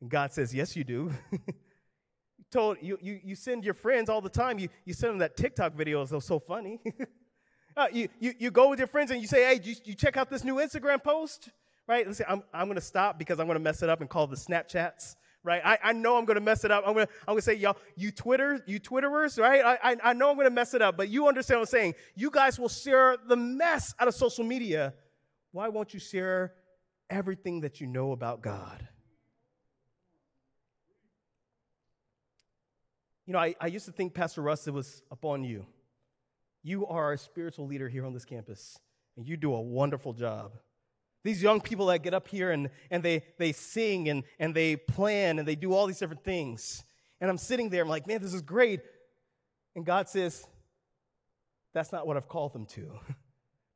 And 0.00 0.10
God 0.10 0.32
says, 0.32 0.54
Yes, 0.54 0.76
you 0.76 0.84
do. 0.84 1.12
you 1.32 1.38
told 2.50 2.78
you, 2.80 2.98
you, 3.00 3.20
you 3.22 3.34
send 3.34 3.64
your 3.64 3.74
friends 3.74 4.08
all 4.08 4.20
the 4.20 4.28
time. 4.28 4.58
You, 4.58 4.68
you 4.84 4.94
send 4.94 5.12
them 5.12 5.18
that 5.18 5.36
TikTok 5.36 5.74
videos, 5.74 6.10
they're 6.10 6.20
so 6.20 6.38
funny. 6.38 6.80
uh, 7.76 7.86
you, 7.92 8.08
you, 8.20 8.34
you 8.38 8.50
go 8.50 8.68
with 8.68 8.78
your 8.78 8.88
friends 8.88 9.10
and 9.10 9.20
you 9.20 9.26
say, 9.26 9.44
Hey, 9.44 9.60
you, 9.62 9.74
you 9.84 9.94
check 9.94 10.16
out 10.16 10.30
this 10.30 10.44
new 10.44 10.56
Instagram 10.56 11.02
post? 11.02 11.50
Right? 11.88 12.04
Let's 12.04 12.18
say 12.18 12.24
I'm, 12.28 12.42
I'm 12.52 12.66
going 12.66 12.76
to 12.76 12.80
stop 12.80 13.18
because 13.18 13.38
I'm 13.38 13.46
going 13.46 13.58
to 13.58 13.62
mess 13.62 13.82
it 13.82 13.88
up 13.88 14.00
and 14.00 14.10
call 14.10 14.26
the 14.26 14.36
Snapchats. 14.36 15.16
Right? 15.44 15.62
I, 15.64 15.78
I 15.80 15.92
know 15.92 16.18
I'm 16.18 16.26
to 16.26 16.40
mess 16.40 16.64
it 16.64 16.72
up. 16.72 16.82
I'm 16.84 16.94
to 16.94 17.02
I'm 17.02 17.08
gonna 17.28 17.40
say, 17.40 17.54
Y'all, 17.54 17.76
you 17.94 18.10
Twitter, 18.10 18.60
you 18.66 18.80
Twitterers, 18.80 19.40
right? 19.40 19.64
I, 19.64 19.92
I, 19.92 19.96
I 20.02 20.12
know 20.12 20.32
I'm 20.32 20.38
to 20.38 20.50
mess 20.50 20.74
it 20.74 20.82
up, 20.82 20.96
but 20.96 21.08
you 21.08 21.28
understand 21.28 21.60
what 21.60 21.68
I'm 21.68 21.70
saying. 21.70 21.94
You 22.16 22.32
guys 22.32 22.58
will 22.58 22.68
share 22.68 23.16
the 23.28 23.36
mess 23.36 23.94
out 24.00 24.08
of 24.08 24.14
social 24.16 24.42
media. 24.42 24.94
Why 25.52 25.68
won't 25.68 25.94
you 25.94 26.00
share 26.00 26.54
everything 27.08 27.60
that 27.60 27.80
you 27.80 27.86
know 27.86 28.10
about 28.10 28.42
God? 28.42 28.88
You 33.26 33.32
know, 33.32 33.40
I, 33.40 33.54
I 33.60 33.66
used 33.66 33.86
to 33.86 33.92
think, 33.92 34.14
Pastor 34.14 34.40
Russ, 34.40 34.68
it 34.68 34.74
was 34.74 35.02
upon 35.10 35.42
you. 35.42 35.66
You 36.62 36.86
are 36.86 37.12
a 37.12 37.18
spiritual 37.18 37.66
leader 37.66 37.88
here 37.88 38.06
on 38.06 38.14
this 38.14 38.24
campus, 38.24 38.78
and 39.16 39.26
you 39.26 39.36
do 39.36 39.52
a 39.54 39.60
wonderful 39.60 40.12
job. 40.12 40.52
These 41.24 41.42
young 41.42 41.60
people 41.60 41.86
that 41.86 42.04
get 42.04 42.14
up 42.14 42.28
here 42.28 42.52
and, 42.52 42.70
and 42.88 43.02
they, 43.02 43.24
they 43.36 43.50
sing 43.50 44.08
and, 44.08 44.22
and 44.38 44.54
they 44.54 44.76
plan 44.76 45.40
and 45.40 45.48
they 45.48 45.56
do 45.56 45.74
all 45.74 45.86
these 45.86 45.98
different 45.98 46.22
things. 46.22 46.84
And 47.20 47.28
I'm 47.28 47.38
sitting 47.38 47.68
there, 47.68 47.82
I'm 47.82 47.88
like, 47.88 48.06
man, 48.06 48.22
this 48.22 48.32
is 48.32 48.42
great. 48.42 48.80
And 49.74 49.84
God 49.84 50.08
says, 50.08 50.46
that's 51.74 51.90
not 51.90 52.06
what 52.06 52.16
I've 52.16 52.28
called 52.28 52.52
them 52.52 52.66
to. 52.66 52.92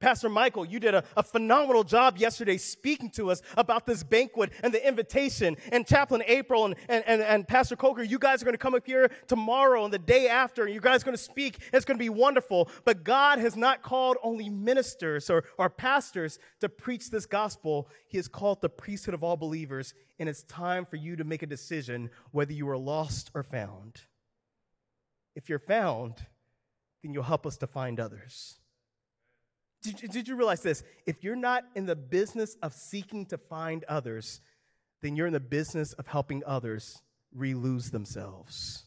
Pastor 0.00 0.30
Michael, 0.30 0.64
you 0.64 0.80
did 0.80 0.94
a, 0.94 1.04
a, 1.14 1.22
phenomenal 1.22 1.84
job 1.84 2.16
yesterday 2.16 2.56
speaking 2.56 3.10
to 3.10 3.30
us 3.30 3.42
about 3.58 3.84
this 3.84 4.02
banquet 4.02 4.50
and 4.62 4.72
the 4.72 4.86
invitation. 4.86 5.58
And 5.70 5.86
Chaplain 5.86 6.22
April 6.26 6.64
and, 6.64 6.74
and, 6.88 7.04
and, 7.06 7.20
and 7.20 7.46
Pastor 7.46 7.76
Coker, 7.76 8.02
you 8.02 8.18
guys 8.18 8.40
are 8.40 8.46
going 8.46 8.54
to 8.54 8.58
come 8.58 8.74
up 8.74 8.86
here 8.86 9.10
tomorrow 9.28 9.84
and 9.84 9.92
the 9.92 9.98
day 9.98 10.28
after, 10.28 10.64
and 10.64 10.72
you 10.72 10.80
guys 10.80 11.02
are 11.02 11.04
going 11.04 11.16
to 11.16 11.22
speak. 11.22 11.58
It's 11.72 11.84
going 11.84 11.98
to 11.98 12.02
be 12.02 12.08
wonderful. 12.08 12.70
But 12.86 13.04
God 13.04 13.38
has 13.40 13.56
not 13.56 13.82
called 13.82 14.16
only 14.22 14.48
ministers 14.48 15.28
or, 15.28 15.44
or 15.58 15.68
pastors 15.68 16.38
to 16.60 16.70
preach 16.70 17.10
this 17.10 17.26
gospel, 17.26 17.88
He 18.08 18.16
has 18.16 18.26
called 18.26 18.62
the 18.62 18.70
priesthood 18.70 19.12
of 19.12 19.22
all 19.22 19.36
believers. 19.36 19.92
And 20.18 20.30
it's 20.30 20.42
time 20.44 20.86
for 20.86 20.96
you 20.96 21.16
to 21.16 21.24
make 21.24 21.42
a 21.42 21.46
decision 21.46 22.08
whether 22.30 22.54
you 22.54 22.68
are 22.70 22.78
lost 22.78 23.30
or 23.34 23.42
found. 23.42 24.00
If 25.36 25.50
you're 25.50 25.58
found, 25.58 26.14
then 27.02 27.12
you'll 27.12 27.22
help 27.22 27.46
us 27.46 27.58
to 27.58 27.66
find 27.66 28.00
others. 28.00 28.56
Did, 29.82 29.96
did 30.10 30.28
you 30.28 30.36
realize 30.36 30.62
this? 30.62 30.82
If 31.06 31.24
you're 31.24 31.36
not 31.36 31.64
in 31.74 31.86
the 31.86 31.96
business 31.96 32.56
of 32.62 32.72
seeking 32.74 33.26
to 33.26 33.38
find 33.38 33.84
others, 33.84 34.40
then 35.02 35.16
you're 35.16 35.26
in 35.26 35.32
the 35.32 35.40
business 35.40 35.92
of 35.94 36.06
helping 36.06 36.42
others 36.46 37.00
re 37.34 37.54
lose 37.54 37.90
themselves. 37.90 38.84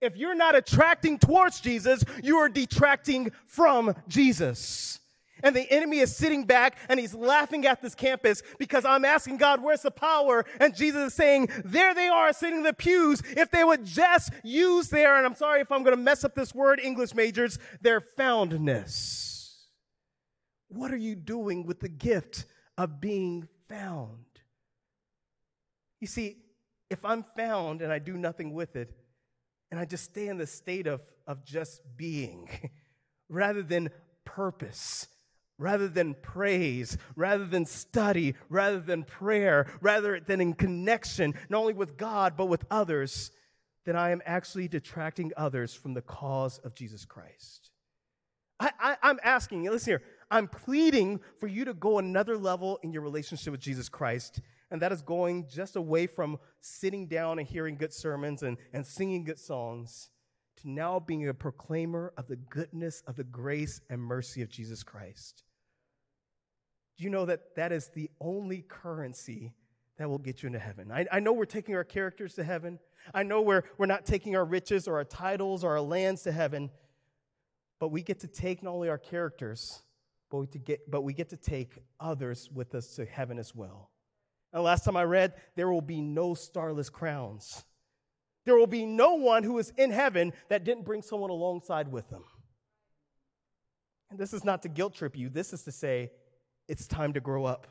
If 0.00 0.16
you're 0.16 0.34
not 0.34 0.56
attracting 0.56 1.18
towards 1.18 1.60
Jesus, 1.60 2.02
you 2.22 2.38
are 2.38 2.48
detracting 2.48 3.30
from 3.46 3.94
Jesus. 4.08 4.98
And 5.42 5.54
the 5.54 5.70
enemy 5.70 5.98
is 5.98 6.14
sitting 6.14 6.44
back 6.44 6.76
and 6.88 7.00
he's 7.00 7.14
laughing 7.14 7.66
at 7.66 7.82
this 7.82 7.94
campus 7.94 8.42
because 8.58 8.84
I'm 8.84 9.04
asking 9.04 9.38
God, 9.38 9.62
where's 9.62 9.82
the 9.82 9.90
power? 9.90 10.44
And 10.60 10.74
Jesus 10.74 11.08
is 11.08 11.14
saying, 11.14 11.48
there 11.64 11.94
they 11.94 12.08
are 12.08 12.32
sitting 12.32 12.58
in 12.58 12.62
the 12.62 12.72
pews. 12.72 13.22
If 13.36 13.50
they 13.50 13.64
would 13.64 13.84
just 13.84 14.32
use 14.42 14.88
their, 14.88 15.16
and 15.16 15.26
I'm 15.26 15.34
sorry 15.34 15.60
if 15.60 15.72
I'm 15.72 15.82
going 15.82 15.96
to 15.96 16.02
mess 16.02 16.24
up 16.24 16.34
this 16.34 16.54
word, 16.54 16.80
English 16.80 17.14
majors, 17.14 17.58
their 17.80 18.00
foundness. 18.00 19.66
What 20.68 20.92
are 20.92 20.96
you 20.96 21.14
doing 21.14 21.66
with 21.66 21.80
the 21.80 21.88
gift 21.88 22.46
of 22.78 23.00
being 23.00 23.48
found? 23.68 24.24
You 26.00 26.06
see, 26.06 26.38
if 26.90 27.04
I'm 27.04 27.24
found 27.36 27.82
and 27.82 27.92
I 27.92 27.98
do 27.98 28.16
nothing 28.16 28.52
with 28.52 28.76
it, 28.76 28.94
and 29.70 29.80
I 29.80 29.86
just 29.86 30.04
stay 30.04 30.28
in 30.28 30.36
the 30.36 30.46
state 30.46 30.86
of, 30.86 31.00
of 31.26 31.44
just 31.44 31.80
being 31.96 32.48
rather 33.30 33.62
than 33.62 33.90
purpose, 34.24 35.08
rather 35.62 35.88
than 35.88 36.14
praise, 36.14 36.98
rather 37.16 37.46
than 37.46 37.64
study, 37.64 38.34
rather 38.48 38.80
than 38.80 39.04
prayer, 39.04 39.66
rather 39.80 40.20
than 40.20 40.40
in 40.40 40.52
connection, 40.52 41.34
not 41.48 41.58
only 41.58 41.72
with 41.72 41.96
God, 41.96 42.36
but 42.36 42.46
with 42.46 42.64
others, 42.70 43.30
then 43.84 43.96
I 43.96 44.10
am 44.10 44.22
actually 44.26 44.68
detracting 44.68 45.32
others 45.36 45.72
from 45.74 45.94
the 45.94 46.02
cause 46.02 46.58
of 46.58 46.74
Jesus 46.74 47.04
Christ. 47.04 47.70
I, 48.60 48.96
am 49.02 49.18
asking, 49.24 49.64
listen 49.64 49.92
here, 49.92 50.02
I'm 50.30 50.46
pleading 50.46 51.20
for 51.40 51.48
you 51.48 51.64
to 51.64 51.74
go 51.74 51.98
another 51.98 52.36
level 52.36 52.78
in 52.82 52.92
your 52.92 53.02
relationship 53.02 53.50
with 53.50 53.60
Jesus 53.60 53.88
Christ. 53.88 54.40
And 54.70 54.80
that 54.82 54.92
is 54.92 55.02
going 55.02 55.48
just 55.48 55.76
away 55.76 56.06
from 56.06 56.38
sitting 56.60 57.06
down 57.06 57.38
and 57.38 57.46
hearing 57.46 57.76
good 57.76 57.92
sermons 57.92 58.42
and, 58.42 58.56
and 58.72 58.86
singing 58.86 59.24
good 59.24 59.38
songs 59.38 60.10
to 60.60 60.70
now 60.70 61.00
being 61.00 61.28
a 61.28 61.34
proclaimer 61.34 62.12
of 62.16 62.28
the 62.28 62.36
goodness 62.36 63.02
of 63.06 63.16
the 63.16 63.24
grace 63.24 63.80
and 63.90 64.00
mercy 64.00 64.42
of 64.42 64.48
Jesus 64.48 64.82
Christ. 64.82 65.42
Do 66.96 67.04
you 67.04 67.10
know 67.10 67.24
that 67.26 67.56
that 67.56 67.72
is 67.72 67.88
the 67.88 68.10
only 68.20 68.62
currency 68.62 69.54
that 69.98 70.08
will 70.08 70.18
get 70.18 70.42
you 70.42 70.48
into 70.48 70.58
heaven? 70.58 70.90
I, 70.92 71.06
I 71.10 71.20
know 71.20 71.32
we're 71.32 71.44
taking 71.44 71.74
our 71.74 71.84
characters 71.84 72.34
to 72.34 72.44
heaven. 72.44 72.78
I 73.14 73.22
know 73.22 73.42
we're, 73.42 73.64
we're 73.78 73.86
not 73.86 74.06
taking 74.06 74.36
our 74.36 74.44
riches 74.44 74.86
or 74.86 74.96
our 74.96 75.04
titles 75.04 75.64
or 75.64 75.72
our 75.72 75.80
lands 75.80 76.22
to 76.22 76.32
heaven, 76.32 76.70
but 77.80 77.88
we 77.88 78.02
get 78.02 78.20
to 78.20 78.28
take 78.28 78.62
not 78.62 78.72
only 78.72 78.88
our 78.88 78.98
characters, 78.98 79.82
but 80.30 80.38
we, 80.38 80.46
to 80.48 80.58
get, 80.58 80.90
but 80.90 81.02
we 81.02 81.12
get 81.12 81.28
to 81.30 81.36
take 81.36 81.78
others 81.98 82.48
with 82.52 82.74
us 82.74 82.94
to 82.96 83.04
heaven 83.04 83.38
as 83.38 83.54
well. 83.54 83.90
And 84.52 84.62
last 84.62 84.84
time 84.84 84.96
I 84.96 85.04
read, 85.04 85.34
there 85.56 85.70
will 85.70 85.80
be 85.80 86.00
no 86.00 86.34
starless 86.34 86.90
crowns. 86.90 87.64
There 88.44 88.56
will 88.56 88.66
be 88.66 88.84
no 88.84 89.14
one 89.14 89.44
who 89.44 89.58
is 89.58 89.72
in 89.76 89.90
heaven 89.90 90.32
that 90.48 90.64
didn't 90.64 90.84
bring 90.84 91.02
someone 91.02 91.30
alongside 91.30 91.88
with 91.88 92.08
them. 92.10 92.24
And 94.10 94.18
this 94.18 94.32
is 94.34 94.44
not 94.44 94.62
to 94.62 94.68
guilt 94.68 94.94
trip 94.94 95.16
you, 95.16 95.30
this 95.30 95.52
is 95.52 95.62
to 95.62 95.72
say, 95.72 96.10
it's 96.68 96.86
time 96.86 97.12
to 97.14 97.20
grow 97.20 97.44
up. 97.44 97.66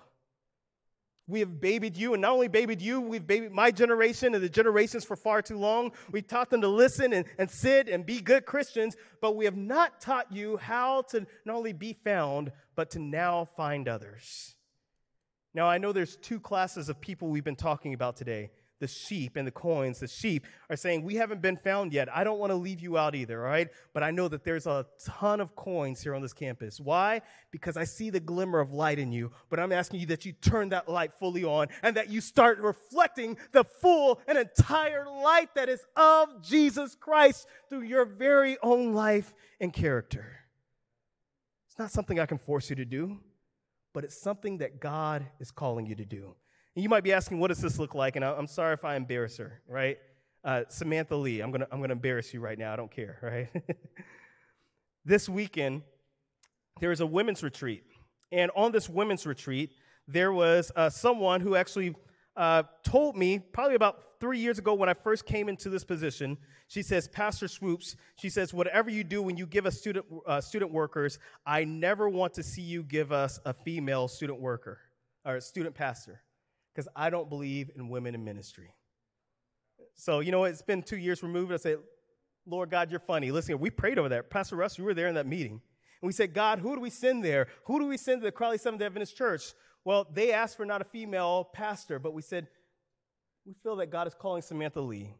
We 1.27 1.39
have 1.39 1.61
babied 1.61 1.95
you, 1.95 2.13
and 2.13 2.21
not 2.21 2.31
only 2.31 2.49
babied 2.49 2.81
you, 2.81 2.99
we've 2.99 3.25
babied 3.25 3.51
my 3.51 3.71
generation 3.71 4.35
and 4.35 4.43
the 4.43 4.49
generations 4.49 5.05
for 5.05 5.15
far 5.15 5.41
too 5.41 5.57
long. 5.57 5.91
We've 6.11 6.27
taught 6.27 6.49
them 6.49 6.61
to 6.61 6.67
listen 6.67 7.13
and, 7.13 7.25
and 7.37 7.49
sit 7.49 7.87
and 7.87 8.05
be 8.05 8.19
good 8.19 8.45
Christians, 8.45 8.97
but 9.21 9.35
we 9.35 9.45
have 9.45 9.55
not 9.55 10.01
taught 10.01 10.31
you 10.31 10.57
how 10.57 11.03
to 11.03 11.25
not 11.45 11.55
only 11.55 11.73
be 11.73 11.93
found, 11.93 12.51
but 12.75 12.89
to 12.91 12.99
now 12.99 13.45
find 13.45 13.87
others. 13.87 14.55
Now, 15.53 15.67
I 15.67 15.77
know 15.77 15.91
there's 15.91 16.17
two 16.17 16.39
classes 16.39 16.89
of 16.89 16.99
people 16.99 17.29
we've 17.29 17.43
been 17.43 17.55
talking 17.55 17.93
about 17.93 18.17
today 18.17 18.51
the 18.81 18.87
sheep 18.87 19.37
and 19.37 19.47
the 19.47 19.51
coins. 19.51 19.99
The 19.99 20.07
sheep 20.07 20.45
are 20.69 20.75
saying, 20.75 21.03
We 21.03 21.15
haven't 21.15 21.41
been 21.41 21.55
found 21.55 21.93
yet. 21.93 22.13
I 22.13 22.25
don't 22.25 22.39
want 22.39 22.51
to 22.51 22.55
leave 22.55 22.81
you 22.81 22.97
out 22.97 23.15
either, 23.15 23.39
all 23.41 23.49
right? 23.49 23.69
But 23.93 24.03
I 24.03 24.11
know 24.11 24.27
that 24.27 24.43
there's 24.43 24.67
a 24.67 24.85
ton 25.05 25.39
of 25.39 25.55
coins 25.55 26.01
here 26.01 26.13
on 26.13 26.21
this 26.21 26.33
campus. 26.33 26.81
Why? 26.81 27.21
Because 27.51 27.77
I 27.77 27.85
see 27.85 28.09
the 28.09 28.19
glimmer 28.19 28.59
of 28.59 28.73
light 28.73 28.99
in 28.99 29.13
you, 29.13 29.31
but 29.49 29.59
I'm 29.59 29.71
asking 29.71 30.01
you 30.01 30.07
that 30.07 30.25
you 30.25 30.33
turn 30.33 30.69
that 30.69 30.89
light 30.89 31.13
fully 31.13 31.45
on 31.45 31.69
and 31.81 31.95
that 31.95 32.09
you 32.09 32.19
start 32.19 32.59
reflecting 32.59 33.37
the 33.53 33.63
full 33.63 34.19
and 34.27 34.37
entire 34.37 35.05
light 35.05 35.55
that 35.55 35.69
is 35.69 35.85
of 35.95 36.43
Jesus 36.43 36.95
Christ 36.95 37.47
through 37.69 37.83
your 37.83 38.03
very 38.03 38.57
own 38.61 38.93
life 38.93 39.33
and 39.61 39.71
character. 39.71 40.25
It's 41.69 41.79
not 41.79 41.91
something 41.91 42.19
I 42.19 42.25
can 42.25 42.37
force 42.37 42.69
you 42.69 42.75
to 42.75 42.85
do 42.85 43.19
but 43.93 44.03
it's 44.03 44.19
something 44.19 44.59
that 44.59 44.79
God 44.79 45.25
is 45.39 45.51
calling 45.51 45.85
you 45.85 45.95
to 45.95 46.05
do. 46.05 46.35
And 46.75 46.83
you 46.83 46.89
might 46.89 47.03
be 47.03 47.11
asking, 47.11 47.39
what 47.39 47.49
does 47.49 47.59
this 47.59 47.77
look 47.79 47.95
like? 47.95 48.15
And 48.15 48.23
I'm 48.23 48.47
sorry 48.47 48.73
if 48.73 48.85
I 48.85 48.95
embarrass 48.95 49.37
her, 49.37 49.61
right? 49.67 49.97
Uh, 50.43 50.63
Samantha 50.69 51.15
Lee, 51.15 51.41
I'm 51.41 51.51
gonna, 51.51 51.67
I'm 51.71 51.81
gonna 51.81 51.93
embarrass 51.93 52.33
you 52.33 52.39
right 52.39 52.57
now. 52.57 52.71
I 52.71 52.75
don't 52.75 52.91
care, 52.91 53.19
right? 53.21 53.65
this 55.05 55.27
weekend, 55.27 55.81
there 56.79 56.89
was 56.89 57.01
a 57.01 57.05
women's 57.05 57.43
retreat. 57.43 57.83
And 58.31 58.49
on 58.55 58.71
this 58.71 58.87
women's 58.87 59.25
retreat, 59.25 59.71
there 60.07 60.31
was 60.31 60.71
uh, 60.75 60.89
someone 60.89 61.41
who 61.41 61.55
actually 61.55 61.93
uh, 62.37 62.63
told 62.83 63.17
me 63.17 63.37
probably 63.37 63.75
about 63.75 64.19
three 64.21 64.39
years 64.39 64.57
ago 64.57 64.73
when 64.73 64.87
I 64.87 64.93
first 64.93 65.25
came 65.25 65.49
into 65.49 65.69
this 65.69 65.83
position. 65.83 66.37
She 66.69 66.81
says, 66.81 67.09
Pastor 67.09 67.49
Swoops, 67.49 67.97
she 68.15 68.29
says, 68.29 68.53
whatever 68.53 68.89
you 68.89 69.03
do 69.03 69.21
when 69.21 69.35
you 69.35 69.45
give 69.45 69.65
us 69.65 69.77
student, 69.77 70.05
uh, 70.25 70.39
student 70.39 70.71
workers, 70.71 71.19
I 71.45 71.65
never 71.65 72.07
want 72.07 72.33
to 72.35 72.43
see 72.43 72.61
you 72.61 72.83
give 72.83 73.11
us 73.11 73.41
a 73.43 73.53
female 73.53 74.07
student 74.07 74.39
worker 74.39 74.79
or 75.25 75.41
student 75.41 75.75
pastor 75.75 76.21
because 76.73 76.87
I 76.95 77.09
don't 77.09 77.29
believe 77.29 77.71
in 77.75 77.89
women 77.89 78.15
in 78.15 78.23
ministry. 78.23 78.73
So, 79.95 80.19
you 80.19 80.31
know, 80.31 80.45
it's 80.45 80.61
been 80.61 80.81
two 80.81 80.97
years 80.97 81.21
removed. 81.21 81.51
I 81.51 81.57
said, 81.57 81.77
Lord 82.45 82.71
God, 82.71 82.89
you're 82.89 82.99
funny. 82.99 83.31
Listen, 83.31 83.59
we 83.59 83.69
prayed 83.69 83.99
over 83.99 84.09
that. 84.09 84.29
Pastor 84.29 84.55
Russ, 84.55 84.77
we 84.77 84.85
were 84.85 84.93
there 84.93 85.07
in 85.07 85.15
that 85.15 85.27
meeting. 85.27 85.61
And 86.01 86.07
we 86.07 86.13
said, 86.13 86.33
God, 86.33 86.59
who 86.59 86.75
do 86.75 86.81
we 86.81 86.89
send 86.89 87.23
there? 87.23 87.47
Who 87.65 87.79
do 87.79 87.87
we 87.87 87.97
send 87.97 88.21
to 88.21 88.25
the 88.25 88.31
Crowley 88.31 88.57
Seventh 88.57 88.81
Adventist 88.81 89.15
Church? 89.15 89.53
Well, 89.85 90.07
they 90.11 90.31
asked 90.31 90.57
for 90.57 90.65
not 90.65 90.81
a 90.81 90.85
female 90.85 91.49
pastor, 91.53 91.99
but 91.99 92.13
we 92.13 92.21
said, 92.21 92.47
we 93.45 93.53
feel 93.53 93.75
that 93.77 93.91
God 93.91 94.07
is 94.07 94.13
calling 94.13 94.41
Samantha 94.41 94.81
Lee. 94.81 95.13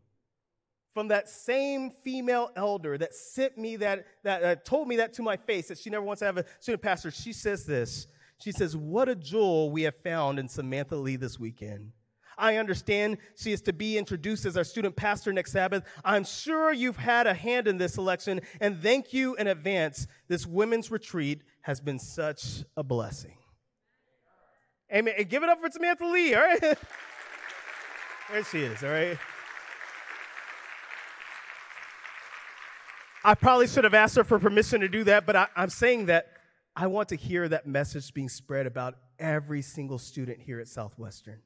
From 0.94 1.08
that 1.08 1.30
same 1.30 1.90
female 1.90 2.52
elder 2.56 2.98
that 2.98 3.14
sent 3.14 3.58
me 3.58 3.78
that, 3.78 4.06
that 4.24 4.44
uh, 4.44 4.56
told 4.56 4.88
me 4.88 4.98
that 4.98 5.14
to 5.14 5.22
my 5.22 5.38
face, 5.38 5.68
that 5.70 5.78
she 5.78 5.90
never 5.90 6.04
wants 6.04 6.20
to 6.20 6.26
have 6.26 6.38
a 6.38 6.46
student 6.60 6.82
pastor, 6.82 7.12
she 7.12 7.34
says 7.34 7.66
this. 7.66 8.08
She 8.42 8.52
says, 8.52 8.76
What 8.76 9.08
a 9.08 9.16
jewel 9.16 9.72
we 9.72 9.84
have 9.84 9.96
found 10.04 10.40
in 10.40 10.48
Samantha 10.48 10.96
Lee 10.96 11.16
this 11.16 11.40
weekend. 11.40 11.92
I 12.38 12.56
understand 12.58 13.18
she 13.36 13.52
is 13.52 13.62
to 13.64 13.74
be 13.74 14.00
introduced 14.00 14.46
as 14.46 14.58
our 14.58 14.64
student 14.64 14.96
pastor 14.96 15.32
next 15.32 15.52
Sabbath. 15.52 15.84
I'm 16.04 16.24
sure 16.24 16.74
you've 16.74 16.98
had 16.98 17.28
a 17.28 17.36
hand 17.36 17.68
in 17.68 17.78
this 17.78 17.98
election, 17.98 18.42
and 18.60 18.82
thank 18.82 19.14
you 19.14 19.36
in 19.36 19.46
advance. 19.46 20.08
This 20.28 20.48
women's 20.48 20.90
retreat 20.90 21.44
has 21.62 21.80
been 21.80 22.00
such 22.00 22.64
a 22.76 22.84
blessing. 22.84 23.38
Amen. 24.92 25.14
And 25.18 25.30
give 25.30 25.44
it 25.44 25.50
up 25.50 25.62
for 25.62 25.70
Samantha 25.70 26.08
Lee, 26.08 26.34
all 26.34 26.42
right? 26.42 26.60
there 28.32 28.44
she 28.52 28.64
is, 28.64 28.84
all 28.84 28.90
right? 28.90 29.18
I 33.24 33.36
probably 33.36 33.68
should 33.68 33.84
have 33.84 33.94
asked 33.94 34.16
her 34.16 34.24
for 34.24 34.40
permission 34.40 34.82
to 34.82 34.88
do 34.88 35.04
that, 35.04 35.28
but 35.28 35.36
I, 35.36 35.48
am 35.56 35.70
saying 35.70 36.08
that 36.08 36.41
I 36.76 36.88
want 36.88 37.10
to 37.10 37.16
hear 37.16 37.48
that 37.50 37.68
message 37.68 38.14
being 38.14 38.30
spread 38.30 38.66
about 38.66 38.96
every 39.20 39.62
single 39.62 39.98
student 39.98 40.40
here 40.42 40.60
at 40.60 40.68
Southwestern. 40.68 41.42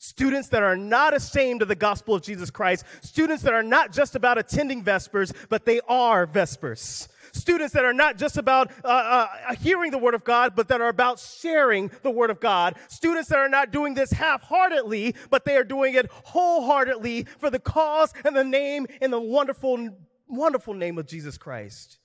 Students 0.00 0.48
that 0.50 0.62
are 0.62 0.76
not 0.76 1.14
ashamed 1.14 1.60
of 1.60 1.66
the 1.66 1.74
gospel 1.74 2.14
of 2.14 2.22
Jesus 2.22 2.50
Christ. 2.50 2.84
Students 3.00 3.42
that 3.42 3.52
are 3.52 3.64
not 3.64 3.92
just 3.92 4.14
about 4.14 4.38
attending 4.38 4.84
Vespers, 4.84 5.32
but 5.48 5.64
they 5.64 5.80
are 5.88 6.24
Vespers. 6.24 7.08
Students 7.32 7.74
that 7.74 7.84
are 7.84 7.92
not 7.92 8.16
just 8.16 8.36
about 8.36 8.70
uh, 8.84 8.88
uh, 8.88 9.54
hearing 9.56 9.90
the 9.90 9.98
Word 9.98 10.14
of 10.14 10.22
God, 10.22 10.54
but 10.54 10.68
that 10.68 10.80
are 10.80 10.88
about 10.88 11.18
sharing 11.18 11.90
the 12.02 12.12
Word 12.12 12.30
of 12.30 12.38
God. 12.38 12.76
Students 12.86 13.28
that 13.30 13.40
are 13.40 13.48
not 13.48 13.72
doing 13.72 13.94
this 13.94 14.12
half 14.12 14.42
heartedly, 14.42 15.16
but 15.30 15.44
they 15.44 15.56
are 15.56 15.64
doing 15.64 15.94
it 15.94 16.08
wholeheartedly 16.10 17.26
for 17.38 17.50
the 17.50 17.58
cause 17.58 18.14
and 18.24 18.36
the 18.36 18.44
name 18.44 18.86
and 19.00 19.12
the 19.12 19.20
wonderful, 19.20 19.90
wonderful 20.28 20.74
name 20.74 20.96
of 20.96 21.08
Jesus 21.08 21.36
Christ. 21.36 21.98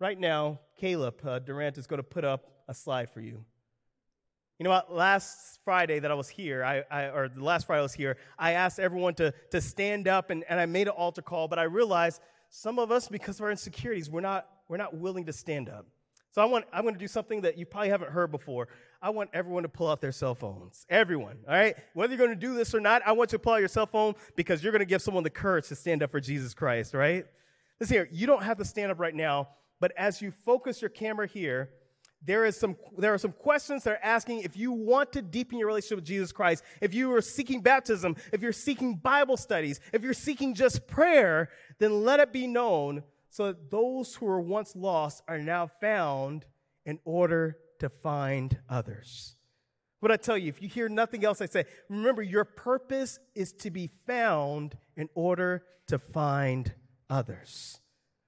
Right 0.00 0.18
now, 0.18 0.60
Caleb 0.78 1.20
uh, 1.24 1.38
Durant 1.38 1.78
is 1.78 1.86
going 1.86 1.98
to 1.98 2.02
put 2.02 2.24
up 2.24 2.50
a 2.68 2.74
slide 2.74 3.10
for 3.10 3.20
you. 3.20 3.44
You 4.58 4.64
know 4.64 4.70
what? 4.70 4.92
Last 4.92 5.60
Friday 5.64 5.98
that 6.00 6.10
I 6.10 6.14
was 6.14 6.28
here, 6.28 6.64
I, 6.64 6.84
I, 6.90 7.04
or 7.10 7.28
the 7.28 7.42
last 7.42 7.66
Friday 7.66 7.80
I 7.80 7.82
was 7.82 7.94
here, 7.94 8.16
I 8.38 8.52
asked 8.52 8.78
everyone 8.78 9.14
to, 9.14 9.32
to 9.50 9.60
stand 9.60 10.08
up 10.08 10.30
and, 10.30 10.44
and 10.48 10.60
I 10.60 10.66
made 10.66 10.88
an 10.88 10.94
altar 10.94 11.22
call, 11.22 11.48
but 11.48 11.58
I 11.58 11.64
realized 11.64 12.20
some 12.50 12.78
of 12.78 12.92
us, 12.92 13.08
because 13.08 13.40
of 13.40 13.44
our 13.44 13.50
insecurities, 13.50 14.08
we're 14.08 14.20
not, 14.20 14.48
we're 14.68 14.76
not 14.76 14.96
willing 14.96 15.26
to 15.26 15.32
stand 15.32 15.68
up. 15.68 15.86
So 16.30 16.42
I 16.42 16.44
want, 16.46 16.64
I'm 16.72 16.82
going 16.82 16.94
to 16.94 17.00
do 17.00 17.08
something 17.08 17.42
that 17.42 17.56
you 17.56 17.66
probably 17.66 17.90
haven't 17.90 18.10
heard 18.10 18.32
before. 18.32 18.68
I 19.00 19.10
want 19.10 19.30
everyone 19.32 19.62
to 19.62 19.68
pull 19.68 19.88
out 19.88 20.00
their 20.00 20.12
cell 20.12 20.34
phones. 20.34 20.86
Everyone, 20.88 21.38
all 21.48 21.54
right? 21.54 21.76
Whether 21.94 22.14
you're 22.14 22.26
going 22.26 22.38
to 22.38 22.46
do 22.46 22.54
this 22.54 22.74
or 22.74 22.80
not, 22.80 23.02
I 23.06 23.12
want 23.12 23.30
you 23.30 23.38
to 23.38 23.42
pull 23.42 23.52
out 23.52 23.60
your 23.60 23.68
cell 23.68 23.86
phone 23.86 24.14
because 24.34 24.62
you're 24.62 24.72
going 24.72 24.80
to 24.80 24.86
give 24.86 25.02
someone 25.02 25.22
the 25.22 25.30
courage 25.30 25.68
to 25.68 25.76
stand 25.76 26.02
up 26.02 26.10
for 26.10 26.20
Jesus 26.20 26.54
Christ, 26.54 26.94
right? 26.94 27.24
Listen 27.80 27.94
here, 27.94 28.08
you 28.10 28.26
don't 28.26 28.42
have 28.42 28.58
to 28.58 28.64
stand 28.64 28.90
up 28.90 28.98
right 28.98 29.14
now, 29.14 29.48
but 29.80 29.92
as 29.96 30.22
you 30.22 30.30
focus 30.30 30.80
your 30.80 30.88
camera 30.88 31.26
here, 31.26 31.70
there, 32.26 32.46
is 32.46 32.56
some, 32.56 32.76
there 32.96 33.12
are 33.12 33.18
some 33.18 33.32
questions 33.32 33.84
that 33.84 33.92
are 33.92 34.00
asking 34.02 34.40
if 34.40 34.56
you 34.56 34.72
want 34.72 35.12
to 35.12 35.22
deepen 35.22 35.58
your 35.58 35.66
relationship 35.66 35.98
with 35.98 36.06
Jesus 36.06 36.32
Christ, 36.32 36.64
if 36.80 36.94
you 36.94 37.12
are 37.14 37.20
seeking 37.20 37.60
baptism, 37.60 38.16
if 38.32 38.40
you're 38.40 38.52
seeking 38.52 38.96
Bible 38.96 39.36
studies, 39.36 39.78
if 39.92 40.02
you're 40.02 40.14
seeking 40.14 40.54
just 40.54 40.86
prayer, 40.86 41.50
then 41.78 42.02
let 42.02 42.20
it 42.20 42.32
be 42.32 42.46
known 42.46 43.02
so 43.28 43.48
that 43.48 43.70
those 43.70 44.14
who 44.14 44.26
were 44.26 44.40
once 44.40 44.74
lost 44.74 45.22
are 45.28 45.38
now 45.38 45.66
found 45.80 46.46
in 46.86 46.98
order 47.04 47.58
to 47.80 47.88
find 47.88 48.58
others. 48.68 49.36
What 50.00 50.12
I 50.12 50.16
tell 50.16 50.38
you, 50.38 50.48
if 50.48 50.62
you 50.62 50.68
hear 50.68 50.88
nothing 50.88 51.24
else 51.24 51.40
I 51.40 51.46
say, 51.46 51.64
remember 51.88 52.22
your 52.22 52.44
purpose 52.44 53.18
is 53.34 53.52
to 53.54 53.70
be 53.70 53.90
found 54.06 54.76
in 54.96 55.08
order 55.14 55.64
to 55.88 55.98
find 55.98 56.72
others. 57.10 57.80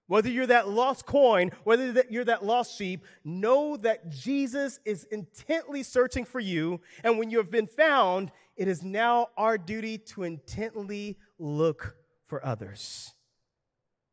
Whether 0.09 0.31
you're 0.31 0.47
that 0.47 0.69
lost 0.69 1.05
coin, 1.05 1.51
whether 1.65 2.05
you're 2.09 2.25
that 2.25 2.45
lost 2.45 2.77
sheep, 2.77 3.05
know 3.25 3.77
that 3.79 4.09
Jesus 4.09 4.79
is 4.85 5.05
intently 5.05 5.83
searching 5.83 6.25
for 6.25 6.39
you. 6.39 6.81
And 7.03 7.19
when 7.19 7.31
you 7.31 7.39
have 7.39 7.51
been 7.51 7.67
found, 7.67 8.31
it 8.57 8.69
is 8.69 8.83
now 8.83 9.29
our 9.37 9.59
duty 9.59 9.99
to 9.99 10.23
intently 10.23 11.19
look 11.39 11.97
for 12.27 12.45
others. 12.45 13.13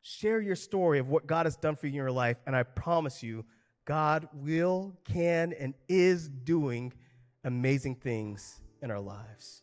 Share 0.01 0.41
your 0.41 0.55
story 0.55 0.99
of 0.99 1.09
what 1.09 1.27
God 1.27 1.45
has 1.45 1.55
done 1.55 1.75
for 1.75 1.87
you 1.87 1.91
in 1.91 1.95
your 1.95 2.11
life, 2.11 2.37
and 2.45 2.55
I 2.55 2.63
promise 2.63 3.23
you, 3.23 3.45
God 3.85 4.27
will, 4.33 4.97
can, 5.05 5.53
and 5.53 5.73
is 5.87 6.27
doing 6.27 6.93
amazing 7.43 7.95
things 7.95 8.61
in 8.81 8.91
our 8.91 8.99
lives. 8.99 9.61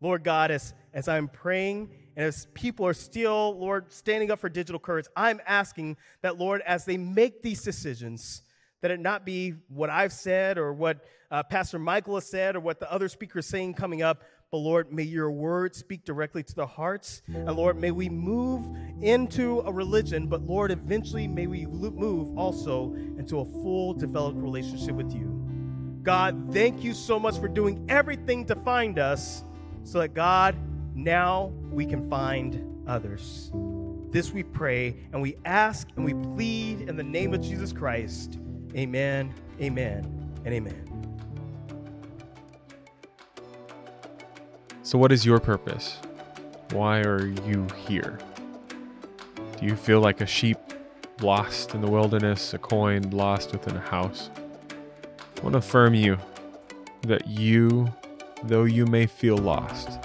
Lord 0.00 0.24
God, 0.24 0.50
as, 0.50 0.74
as 0.92 1.08
I'm 1.08 1.28
praying 1.28 1.90
and 2.16 2.26
as 2.26 2.46
people 2.54 2.86
are 2.86 2.94
still, 2.94 3.58
Lord, 3.58 3.92
standing 3.92 4.30
up 4.30 4.38
for 4.38 4.48
digital 4.48 4.78
courage, 4.78 5.06
I'm 5.16 5.40
asking 5.46 5.96
that, 6.22 6.38
Lord, 6.38 6.62
as 6.66 6.84
they 6.84 6.96
make 6.96 7.42
these 7.42 7.62
decisions, 7.62 8.42
that 8.82 8.90
it 8.90 9.00
not 9.00 9.24
be 9.24 9.54
what 9.68 9.90
I've 9.90 10.12
said 10.12 10.58
or 10.58 10.72
what 10.72 11.04
uh, 11.30 11.42
Pastor 11.42 11.78
Michael 11.78 12.14
has 12.14 12.26
said 12.26 12.56
or 12.56 12.60
what 12.60 12.78
the 12.78 12.90
other 12.92 13.08
speakers 13.08 13.46
saying 13.46 13.74
coming 13.74 14.02
up, 14.02 14.22
but 14.50 14.58
Lord, 14.58 14.92
may 14.92 15.02
your 15.02 15.30
word 15.30 15.74
speak 15.74 16.04
directly 16.04 16.42
to 16.42 16.54
the 16.54 16.66
hearts. 16.66 17.22
And 17.26 17.50
Lord, 17.50 17.80
may 17.80 17.90
we 17.90 18.08
move 18.08 18.64
into 19.02 19.60
a 19.60 19.72
religion, 19.72 20.28
but 20.28 20.42
Lord, 20.42 20.70
eventually 20.70 21.26
may 21.26 21.46
we 21.46 21.66
move 21.66 22.38
also 22.38 22.94
into 23.18 23.40
a 23.40 23.44
full 23.44 23.92
developed 23.94 24.38
relationship 24.38 24.94
with 24.94 25.12
you. 25.12 25.32
God, 26.02 26.50
thank 26.52 26.84
you 26.84 26.94
so 26.94 27.18
much 27.18 27.38
for 27.38 27.48
doing 27.48 27.84
everything 27.88 28.44
to 28.46 28.54
find 28.54 28.98
us 29.00 29.42
so 29.86 30.00
that 30.00 30.14
God, 30.14 30.56
now 30.94 31.52
we 31.70 31.86
can 31.86 32.10
find 32.10 32.84
others. 32.88 33.52
This 34.10 34.32
we 34.32 34.42
pray 34.42 34.96
and 35.12 35.22
we 35.22 35.36
ask 35.44 35.88
and 35.96 36.04
we 36.04 36.12
plead 36.34 36.88
in 36.88 36.96
the 36.96 37.02
name 37.04 37.32
of 37.32 37.40
Jesus 37.40 37.72
Christ. 37.72 38.38
Amen, 38.74 39.32
amen, 39.60 40.34
and 40.44 40.52
amen. 40.52 40.92
So, 44.82 44.98
what 44.98 45.12
is 45.12 45.24
your 45.24 45.38
purpose? 45.38 45.98
Why 46.72 47.00
are 47.00 47.26
you 47.26 47.66
here? 47.86 48.18
Do 49.58 49.66
you 49.66 49.76
feel 49.76 50.00
like 50.00 50.20
a 50.20 50.26
sheep 50.26 50.58
lost 51.20 51.74
in 51.74 51.80
the 51.80 51.88
wilderness, 51.88 52.54
a 52.54 52.58
coin 52.58 53.10
lost 53.10 53.52
within 53.52 53.76
a 53.76 53.80
house? 53.80 54.30
I 55.36 55.40
want 55.42 55.52
to 55.52 55.58
affirm 55.58 55.94
you 55.94 56.18
that 57.02 57.26
you, 57.28 57.92
though 58.44 58.64
you 58.64 58.86
may 58.86 59.06
feel 59.06 59.36
lost, 59.36 59.98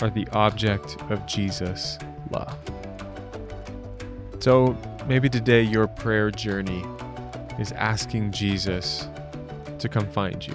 are 0.00 0.10
the 0.10 0.26
object 0.32 0.96
of 1.10 1.24
Jesus' 1.26 1.98
love. 2.30 2.56
So 4.40 4.76
maybe 5.06 5.28
today 5.28 5.62
your 5.62 5.86
prayer 5.86 6.30
journey 6.30 6.84
is 7.58 7.72
asking 7.72 8.32
Jesus 8.32 9.08
to 9.78 9.88
come 9.88 10.06
find 10.08 10.46
you. 10.46 10.54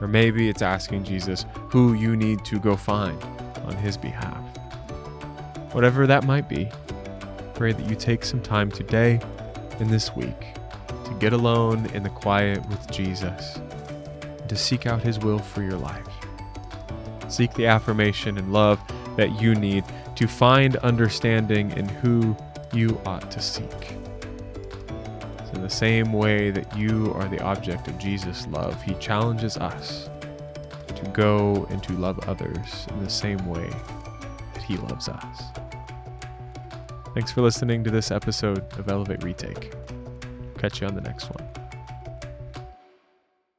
Or 0.00 0.08
maybe 0.08 0.48
it's 0.48 0.62
asking 0.62 1.04
Jesus 1.04 1.44
who 1.54 1.94
you 1.94 2.16
need 2.16 2.44
to 2.44 2.60
go 2.60 2.76
find 2.76 3.20
on 3.64 3.76
his 3.76 3.96
behalf. 3.96 4.36
Whatever 5.72 6.06
that 6.06 6.24
might 6.24 6.48
be, 6.48 6.68
pray 7.54 7.72
that 7.72 7.88
you 7.88 7.96
take 7.96 8.24
some 8.24 8.40
time 8.40 8.70
today 8.70 9.20
and 9.80 9.90
this 9.90 10.14
week 10.14 10.54
to 11.04 11.16
get 11.18 11.32
alone 11.32 11.86
in 11.94 12.02
the 12.02 12.10
quiet 12.10 12.66
with 12.68 12.90
Jesus 12.90 13.58
and 14.48 14.56
to 14.56 14.64
seek 14.64 14.86
out 14.86 15.02
his 15.02 15.18
will 15.18 15.38
for 15.38 15.62
your 15.62 15.76
life. 15.76 16.08
Seek 17.28 17.52
the 17.54 17.66
affirmation 17.66 18.38
and 18.38 18.50
love 18.50 18.80
that 19.16 19.40
you 19.40 19.54
need 19.54 19.84
to 20.16 20.26
find 20.26 20.76
understanding 20.76 21.70
in 21.72 21.86
who 21.86 22.34
you 22.72 22.98
ought 23.04 23.30
to 23.30 23.40
seek. 23.40 23.96
So 25.44 25.52
in 25.54 25.62
the 25.62 25.68
same 25.68 26.14
way 26.14 26.50
that 26.50 26.76
you 26.76 27.12
are 27.14 27.28
the 27.28 27.42
object 27.42 27.88
of 27.88 27.98
Jesus' 27.98 28.46
love, 28.46 28.82
he 28.82 28.94
challenges 28.94 29.58
us 29.58 30.08
to 30.94 31.04
go 31.10 31.66
and 31.70 31.82
to 31.82 31.92
love 31.92 32.18
others 32.26 32.86
in 32.88 33.04
the 33.04 33.10
same 33.10 33.44
way 33.46 33.68
that 34.54 34.62
he 34.62 34.78
loves 34.78 35.08
us. 35.08 35.42
Thanks 37.14 37.32
for 37.32 37.42
listening 37.42 37.84
to 37.84 37.90
this 37.90 38.10
episode 38.10 38.64
of 38.78 38.88
Elevate 38.88 39.22
Retake. 39.22 39.74
Catch 40.56 40.80
you 40.80 40.86
on 40.86 40.94
the 40.94 41.00
next 41.02 41.26
one. 41.26 41.67